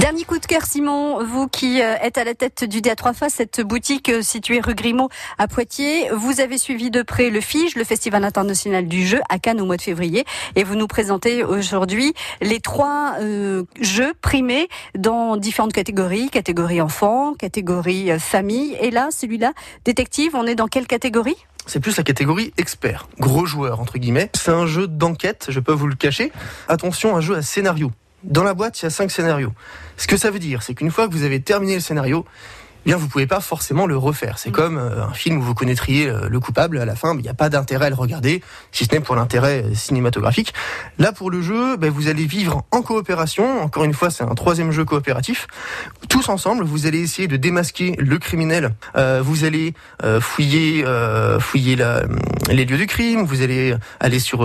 Dernier 0.00 0.24
coup 0.24 0.38
de 0.38 0.46
cœur, 0.46 0.64
Simon, 0.64 1.22
vous 1.22 1.48
qui 1.48 1.82
euh, 1.82 1.96
êtes 2.00 2.16
à 2.16 2.24
la 2.24 2.34
tête 2.34 2.64
du 2.64 2.80
DA 2.80 2.96
3 2.96 3.12
Faces, 3.12 3.34
cette 3.34 3.60
boutique 3.60 4.08
euh, 4.08 4.22
située 4.22 4.58
rue 4.58 4.74
Grimaud 4.74 5.10
à 5.36 5.48
Poitiers. 5.48 6.08
Vous 6.14 6.40
avez 6.40 6.56
suivi 6.56 6.90
de 6.90 7.02
près 7.02 7.28
le 7.28 7.42
FIGE, 7.42 7.76
le 7.76 7.84
Festival 7.84 8.24
international 8.24 8.88
du 8.88 9.06
jeu 9.06 9.20
à 9.28 9.38
Cannes 9.38 9.60
au 9.60 9.66
mois 9.66 9.76
de 9.76 9.82
février, 9.82 10.24
et 10.56 10.64
vous 10.64 10.76
nous 10.76 10.86
présentez 10.86 11.44
aujourd'hui 11.44 12.14
les 12.40 12.58
trois 12.58 13.16
euh, 13.20 13.64
jeux 13.82 14.14
primés 14.22 14.68
dans 14.96 15.36
différentes 15.36 15.74
catégories, 15.74 16.30
catégorie 16.30 16.80
enfant, 16.80 17.34
catégorie 17.34 18.18
famille, 18.18 18.74
et 18.80 18.90
là, 18.90 19.08
celui-là, 19.10 19.52
détective, 19.84 20.30
on 20.34 20.46
est 20.46 20.54
dans 20.54 20.68
quelle 20.68 20.86
catégorie? 20.86 21.36
C'est 21.66 21.80
plus 21.80 21.98
la 21.98 22.02
catégorie 22.02 22.54
expert, 22.56 23.08
gros 23.20 23.44
joueur 23.44 23.78
entre 23.78 23.98
guillemets. 23.98 24.30
C'est 24.34 24.50
un 24.52 24.66
jeu 24.66 24.88
d'enquête, 24.88 25.46
je 25.50 25.60
peux 25.60 25.72
vous 25.72 25.86
le 25.86 25.96
cacher. 25.96 26.32
Attention, 26.68 27.14
un 27.14 27.20
jeu 27.20 27.36
à 27.36 27.42
scénario. 27.42 27.92
Dans 28.24 28.44
la 28.44 28.54
boîte, 28.54 28.80
il 28.80 28.84
y 28.84 28.86
a 28.86 28.90
cinq 28.90 29.10
scénarios. 29.10 29.52
Ce 29.96 30.06
que 30.06 30.16
ça 30.16 30.30
veut 30.30 30.38
dire, 30.38 30.62
c'est 30.62 30.74
qu'une 30.74 30.90
fois 30.90 31.08
que 31.08 31.12
vous 31.12 31.24
avez 31.24 31.40
terminé 31.40 31.74
le 31.74 31.80
scénario, 31.80 32.24
eh 32.84 32.88
bien 32.88 32.96
vous 32.96 33.08
pouvez 33.08 33.26
pas 33.26 33.40
forcément 33.40 33.86
le 33.86 33.96
refaire. 33.96 34.38
C'est 34.38 34.50
comme 34.50 34.76
euh, 34.76 35.04
un 35.04 35.12
film 35.12 35.38
où 35.38 35.42
vous 35.42 35.54
connaîtriez 35.54 36.08
euh, 36.08 36.28
le 36.28 36.40
coupable 36.40 36.78
à 36.78 36.84
la 36.84 36.96
fin, 36.96 37.14
mais 37.14 37.20
il 37.20 37.24
n'y 37.24 37.28
a 37.30 37.34
pas 37.34 37.48
d'intérêt 37.48 37.86
à 37.86 37.90
le 37.90 37.94
regarder, 37.94 38.42
si 38.72 38.84
ce 38.84 38.92
n'est 38.92 39.00
pour 39.00 39.14
l'intérêt 39.14 39.64
euh, 39.64 39.74
cinématographique. 39.74 40.52
Là, 40.98 41.12
pour 41.12 41.30
le 41.30 41.42
jeu, 41.42 41.76
ben, 41.76 41.90
vous 41.90 42.08
allez 42.08 42.26
vivre 42.26 42.64
en 42.72 42.82
coopération. 42.82 43.62
Encore 43.62 43.84
une 43.84 43.94
fois, 43.94 44.10
c'est 44.10 44.24
un 44.24 44.34
troisième 44.34 44.72
jeu 44.72 44.84
coopératif. 44.84 45.46
Tous 46.08 46.28
ensemble, 46.28 46.64
vous 46.64 46.86
allez 46.86 47.00
essayer 47.00 47.28
de 47.28 47.36
démasquer 47.36 47.94
le 47.98 48.18
criminel. 48.18 48.74
Euh, 48.96 49.22
vous 49.22 49.44
allez 49.44 49.74
euh, 50.02 50.20
fouiller, 50.20 50.84
euh, 50.84 51.38
fouiller 51.38 51.76
la, 51.76 52.02
les 52.48 52.64
lieux 52.64 52.78
du 52.78 52.86
crime. 52.86 53.24
Vous 53.24 53.42
allez 53.42 53.74
aller 54.00 54.18
sur 54.18 54.42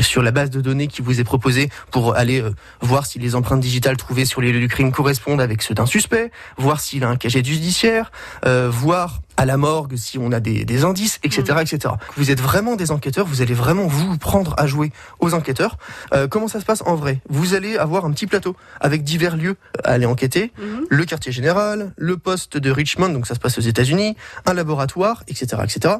sur 0.00 0.22
la 0.22 0.30
base 0.30 0.50
de 0.50 0.60
données 0.60 0.86
qui 0.86 1.02
vous 1.02 1.20
est 1.20 1.24
proposée 1.24 1.70
pour 1.90 2.14
aller 2.14 2.42
voir 2.80 3.06
si 3.06 3.18
les 3.18 3.34
empreintes 3.34 3.60
digitales 3.60 3.96
trouvées 3.96 4.24
sur 4.24 4.40
les 4.40 4.52
lieux 4.52 4.60
du 4.60 4.68
crime 4.68 4.92
correspondent 4.92 5.40
avec 5.40 5.62
ceux 5.62 5.74
d'un 5.74 5.86
suspect, 5.86 6.30
voir 6.56 6.80
s'il 6.80 7.04
a 7.04 7.08
un 7.08 7.16
casier 7.16 7.37
judiciaire, 7.46 8.10
euh, 8.44 8.68
voir 8.70 9.20
à 9.38 9.46
la 9.46 9.56
morgue 9.56 9.94
si 9.96 10.18
on 10.18 10.32
a 10.32 10.40
des, 10.40 10.64
des 10.64 10.84
indices, 10.84 11.18
etc., 11.22 11.58
etc. 11.60 11.94
Vous 12.16 12.30
êtes 12.30 12.40
vraiment 12.40 12.74
des 12.76 12.90
enquêteurs, 12.90 13.24
vous 13.24 13.40
allez 13.40 13.54
vraiment 13.54 13.86
vous 13.86 14.18
prendre 14.18 14.54
à 14.58 14.66
jouer 14.66 14.92
aux 15.20 15.32
enquêteurs. 15.32 15.78
Euh, 16.12 16.26
comment 16.28 16.48
ça 16.48 16.60
se 16.60 16.64
passe 16.66 16.82
en 16.84 16.96
vrai? 16.96 17.20
Vous 17.30 17.54
allez 17.54 17.78
avoir 17.78 18.04
un 18.04 18.10
petit 18.10 18.26
plateau 18.26 18.56
avec 18.80 19.04
divers 19.04 19.36
lieux 19.36 19.56
à 19.84 19.92
aller 19.92 20.06
enquêter, 20.06 20.52
le 20.90 21.04
quartier 21.04 21.30
général, 21.32 21.92
le 21.96 22.16
poste 22.16 22.56
de 22.58 22.70
Richmond, 22.70 23.10
donc 23.10 23.26
ça 23.28 23.34
se 23.34 23.40
passe 23.40 23.56
aux 23.58 23.62
États-Unis, 23.62 24.16
un 24.44 24.54
laboratoire, 24.54 25.22
etc., 25.28 25.62
etc. 25.62 25.94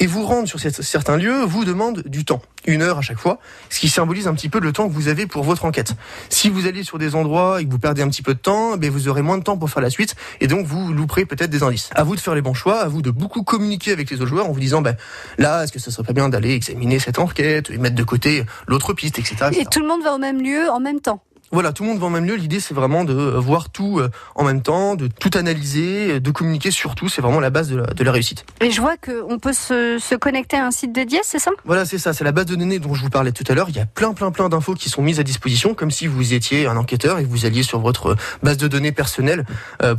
Et 0.00 0.06
vous 0.06 0.24
rendre 0.24 0.48
sur 0.48 0.58
cette- 0.58 0.82
certains 0.82 1.16
lieux 1.18 1.44
vous 1.44 1.64
demande 1.66 2.02
du 2.06 2.24
temps, 2.24 2.40
une 2.66 2.80
heure 2.82 2.98
à 2.98 3.02
chaque 3.02 3.18
fois, 3.18 3.38
ce 3.68 3.80
qui 3.80 3.88
symbolise 3.90 4.26
un 4.28 4.34
petit 4.34 4.48
peu 4.48 4.60
le 4.60 4.72
temps 4.72 4.88
que 4.88 4.94
vous 4.94 5.08
avez 5.08 5.26
pour 5.26 5.44
votre 5.44 5.66
enquête. 5.66 5.94
Si 6.30 6.48
vous 6.48 6.66
allez 6.66 6.84
sur 6.84 6.98
des 6.98 7.14
endroits 7.14 7.60
et 7.60 7.66
que 7.66 7.70
vous 7.70 7.78
perdez 7.78 8.00
un 8.02 8.08
petit 8.08 8.22
peu 8.22 8.32
de 8.34 8.38
temps, 8.40 8.76
ben 8.78 8.90
vous 8.90 9.08
aurez 9.08 9.20
moins 9.22 9.36
de 9.36 9.42
temps 9.44 9.58
pour 9.58 9.68
faire 9.68 9.82
la 9.82 9.90
suite 9.90 10.16
et 10.40 10.46
donc 10.46 10.64
vous 10.66 10.92
louperez 10.94 11.26
peut-être 11.26 11.50
des 11.50 11.62
indices. 11.62 11.90
À 11.94 12.02
vous 12.04 12.16
de 12.16 12.20
faire 12.20 12.34
les 12.34 12.42
bons 12.42 12.54
choix, 12.54 12.77
à 12.80 12.88
vous 12.88 13.02
de 13.02 13.10
beaucoup 13.10 13.42
communiquer 13.42 13.92
avec 13.92 14.10
les 14.10 14.16
autres 14.16 14.30
joueurs 14.30 14.46
en 14.46 14.52
vous 14.52 14.60
disant 14.60 14.82
ben 14.82 14.96
là 15.38 15.64
est-ce 15.64 15.72
que 15.72 15.78
ce 15.78 15.90
serait 15.90 16.04
pas 16.04 16.12
bien 16.12 16.28
d'aller 16.28 16.52
examiner 16.52 16.98
cette 16.98 17.18
enquête 17.18 17.70
et 17.70 17.78
mettre 17.78 17.96
de 17.96 18.04
côté 18.04 18.44
l'autre 18.66 18.92
piste, 18.92 19.18
etc. 19.18 19.36
etc. 19.48 19.60
Et 19.60 19.64
tout 19.66 19.80
le 19.80 19.86
monde 19.86 20.02
va 20.02 20.14
au 20.14 20.18
même 20.18 20.42
lieu 20.42 20.68
en 20.70 20.80
même 20.80 21.00
temps. 21.00 21.22
Voilà, 21.50 21.72
tout 21.72 21.82
le 21.82 21.88
monde 21.88 21.98
va 21.98 22.06
au 22.06 22.10
même 22.10 22.26
lieu. 22.26 22.34
L'idée, 22.34 22.60
c'est 22.60 22.74
vraiment 22.74 23.04
de 23.04 23.14
euh, 23.14 23.38
voir 23.38 23.70
tout 23.70 24.00
euh, 24.00 24.10
en 24.34 24.44
même 24.44 24.60
temps, 24.60 24.96
de 24.96 25.06
tout 25.06 25.30
analyser, 25.32 26.12
euh, 26.12 26.20
de 26.20 26.30
communiquer 26.30 26.70
surtout. 26.70 27.08
C'est 27.08 27.22
vraiment 27.22 27.40
la 27.40 27.48
base 27.48 27.70
de 27.70 27.76
la, 27.76 27.86
de 27.86 28.04
la 28.04 28.12
réussite. 28.12 28.44
Et 28.60 28.70
je 28.70 28.80
vois 28.82 28.96
qu'on 28.98 29.38
peut 29.38 29.54
se, 29.54 29.98
se 29.98 30.14
connecter 30.14 30.58
à 30.58 30.66
un 30.66 30.70
site 30.70 30.92
dédié, 30.92 31.20
c'est 31.22 31.38
ça? 31.38 31.50
Voilà, 31.64 31.86
c'est 31.86 31.96
ça. 31.96 32.12
C'est 32.12 32.24
la 32.24 32.32
base 32.32 32.46
de 32.46 32.54
données 32.54 32.78
dont 32.78 32.92
je 32.92 33.02
vous 33.02 33.08
parlais 33.08 33.32
tout 33.32 33.44
à 33.48 33.54
l'heure. 33.54 33.70
Il 33.70 33.76
y 33.76 33.80
a 33.80 33.86
plein, 33.86 34.12
plein, 34.12 34.30
plein 34.30 34.50
d'infos 34.50 34.74
qui 34.74 34.90
sont 34.90 35.00
mises 35.00 35.20
à 35.20 35.22
disposition, 35.22 35.72
comme 35.72 35.90
si 35.90 36.06
vous 36.06 36.34
étiez 36.34 36.66
un 36.66 36.76
enquêteur 36.76 37.18
et 37.18 37.24
que 37.24 37.28
vous 37.28 37.46
alliez 37.46 37.62
sur 37.62 37.80
votre 37.80 38.16
base 38.42 38.58
de 38.58 38.68
données 38.68 38.92
personnelle 38.92 39.46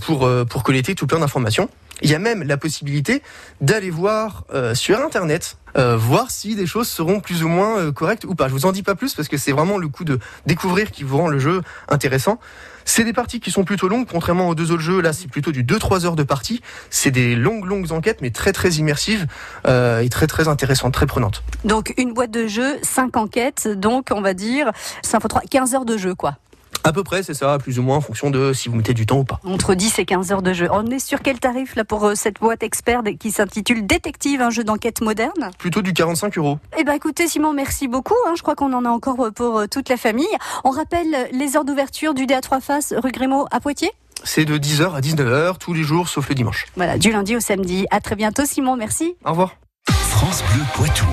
pour 0.02 0.30
pour 0.50 0.64
collecter 0.64 0.96
tout 0.96 1.08
plein 1.08 1.20
d'informations. 1.20 1.70
Il 2.02 2.10
y 2.10 2.16
a 2.16 2.20
même 2.20 2.44
la 2.44 2.58
possibilité 2.58 3.22
d'aller 3.62 3.90
voir 3.90 4.46
euh, 4.54 4.76
sur 4.76 5.00
Internet, 5.00 5.58
euh, 5.78 5.98
voir 5.98 6.32
si 6.32 6.56
des 6.56 6.66
choses 6.66 6.88
seront 6.88 7.20
plus 7.20 7.44
ou 7.44 7.48
moins 7.48 7.78
euh, 7.80 7.92
correctes 7.92 8.26
ou 8.26 8.36
pas. 8.36 8.48
Je 8.48 8.54
vous 8.54 8.66
en 8.66 8.72
dis 8.72 8.84
pas 8.84 8.96
plus 8.96 9.14
parce 9.14 9.28
que 9.28 9.38
c'est 9.38 9.52
vraiment 9.52 9.78
le 9.78 9.88
coup 9.88 10.04
de 10.04 10.20
découvrir 10.46 10.92
qui 10.92 11.04
vous 11.04 11.18
rend 11.18 11.28
le 11.28 11.40
jeu 11.40 11.62
intéressant. 11.90 12.40
C'est 12.86 13.04
des 13.04 13.14
parties 13.14 13.40
qui 13.40 13.52
sont 13.52 13.66
plutôt 13.66 13.88
longues, 13.88 14.08
contrairement 14.10 14.50
aux 14.50 14.56
deux 14.56 14.72
autres 14.72 14.82
jeux. 14.82 15.00
Là, 15.00 15.14
c'est 15.14 15.28
plutôt 15.28 15.52
du 15.52 15.64
2-3 15.64 16.06
heures 16.06 16.16
de 16.16 16.24
partie. 16.24 16.62
C'est 16.90 17.12
des 17.12 17.36
longues, 17.36 17.66
longues 17.66 17.92
enquêtes, 17.92 18.20
mais 18.22 18.32
très, 18.32 18.52
très 18.52 18.72
immersives 18.72 19.28
euh, 19.68 20.00
et 20.00 20.10
très, 20.10 20.26
très 20.26 20.48
intéressantes, 20.48 20.94
très 20.94 21.06
prenantes. 21.06 21.44
Donc 21.66 21.94
une 21.98 22.14
boîte 22.14 22.32
de 22.32 22.48
jeu, 22.48 22.80
5 22.82 23.16
enquêtes, 23.16 23.68
donc 23.68 24.08
on 24.12 24.22
va 24.22 24.34
dire 24.34 24.72
5 25.04 25.20
fois 25.20 25.30
3, 25.30 25.42
15 25.52 25.76
heures 25.76 25.86
de 25.86 25.98
jeu 25.98 26.16
quoi. 26.16 26.38
À 26.84 26.94
peu 26.94 27.04
près, 27.04 27.24
c'est 27.24 27.34
ça, 27.34 27.58
plus 27.58 27.78
ou 27.78 27.84
moins 27.84 27.98
en 27.98 28.02
fonction 28.02 28.30
de 28.30 28.54
si 28.54 28.70
vous 28.70 28.76
mettez 28.76 28.94
du 28.94 29.06
temps 29.06 29.20
ou 29.20 29.24
pas. 29.24 29.40
Entre 29.44 29.76
10 29.76 30.00
et 30.00 30.06
15 30.06 30.32
heures 30.32 30.42
de 30.42 30.54
jeu. 30.54 30.68
On 30.72 30.86
est 30.88 31.00
sur 31.00 31.22
quel 31.22 31.40
tarif 31.40 31.76
là 31.76 31.84
pour 31.84 32.06
euh, 32.06 32.16
cette 32.16 32.40
boîte 32.40 32.64
expert 32.64 33.02
qui 33.20 33.32
s'intitule 33.32 33.86
Détective, 33.86 34.42
un 34.42 34.50
jeu 34.50 34.64
d'enquête 34.64 35.02
moderne? 35.02 35.52
Plutôt 35.58 35.82
du 35.82 35.94
45 35.94 36.38
euros. 36.38 36.58
Eh 36.78 36.84
ben 36.84 36.94
écoutez 36.94 37.28
Simon, 37.28 37.54
merci 37.54 37.88
beaucoup. 37.88 38.16
hein. 38.28 38.34
Je 38.38 38.42
crois 38.42 38.56
qu'on 38.56 38.72
en 38.74 38.86
a 38.86 38.90
encore 38.90 39.20
euh, 39.26 39.32
pour 39.32 39.60
euh, 39.60 39.68
toute 39.68 39.90
la 39.90 39.98
famille. 39.98 40.26
On 40.64 40.70
rappelle 40.70 41.30
les 41.34 41.58
heures 41.58 41.66
d'ouverture 41.66 42.14
du 42.14 42.26
DA 42.26 42.42
3 42.42 42.60
Faces 42.62 42.94
rue 42.98 43.12
Grimaud 43.12 43.46
à 43.52 43.60
Poitiers? 43.60 43.92
C'est 44.24 44.46
de 44.46 44.58
10h 44.58 44.94
à 44.96 45.02
19h 45.02 45.58
tous 45.60 45.74
les 45.74 45.84
jours, 45.84 46.08
sauf 46.10 46.28
le 46.30 46.36
dimanche. 46.36 46.66
Voilà, 46.76 46.98
du 46.98 47.12
lundi 47.12 47.36
au 47.36 47.40
samedi. 47.40 47.86
À 47.92 48.00
très 48.02 48.16
bientôt 48.16 48.46
Simon, 48.46 48.76
merci. 48.76 49.16
Au 49.26 49.30
revoir. 49.32 49.56
France 49.90 50.44
Bleu 50.54 50.64
Poitou. 50.74 51.06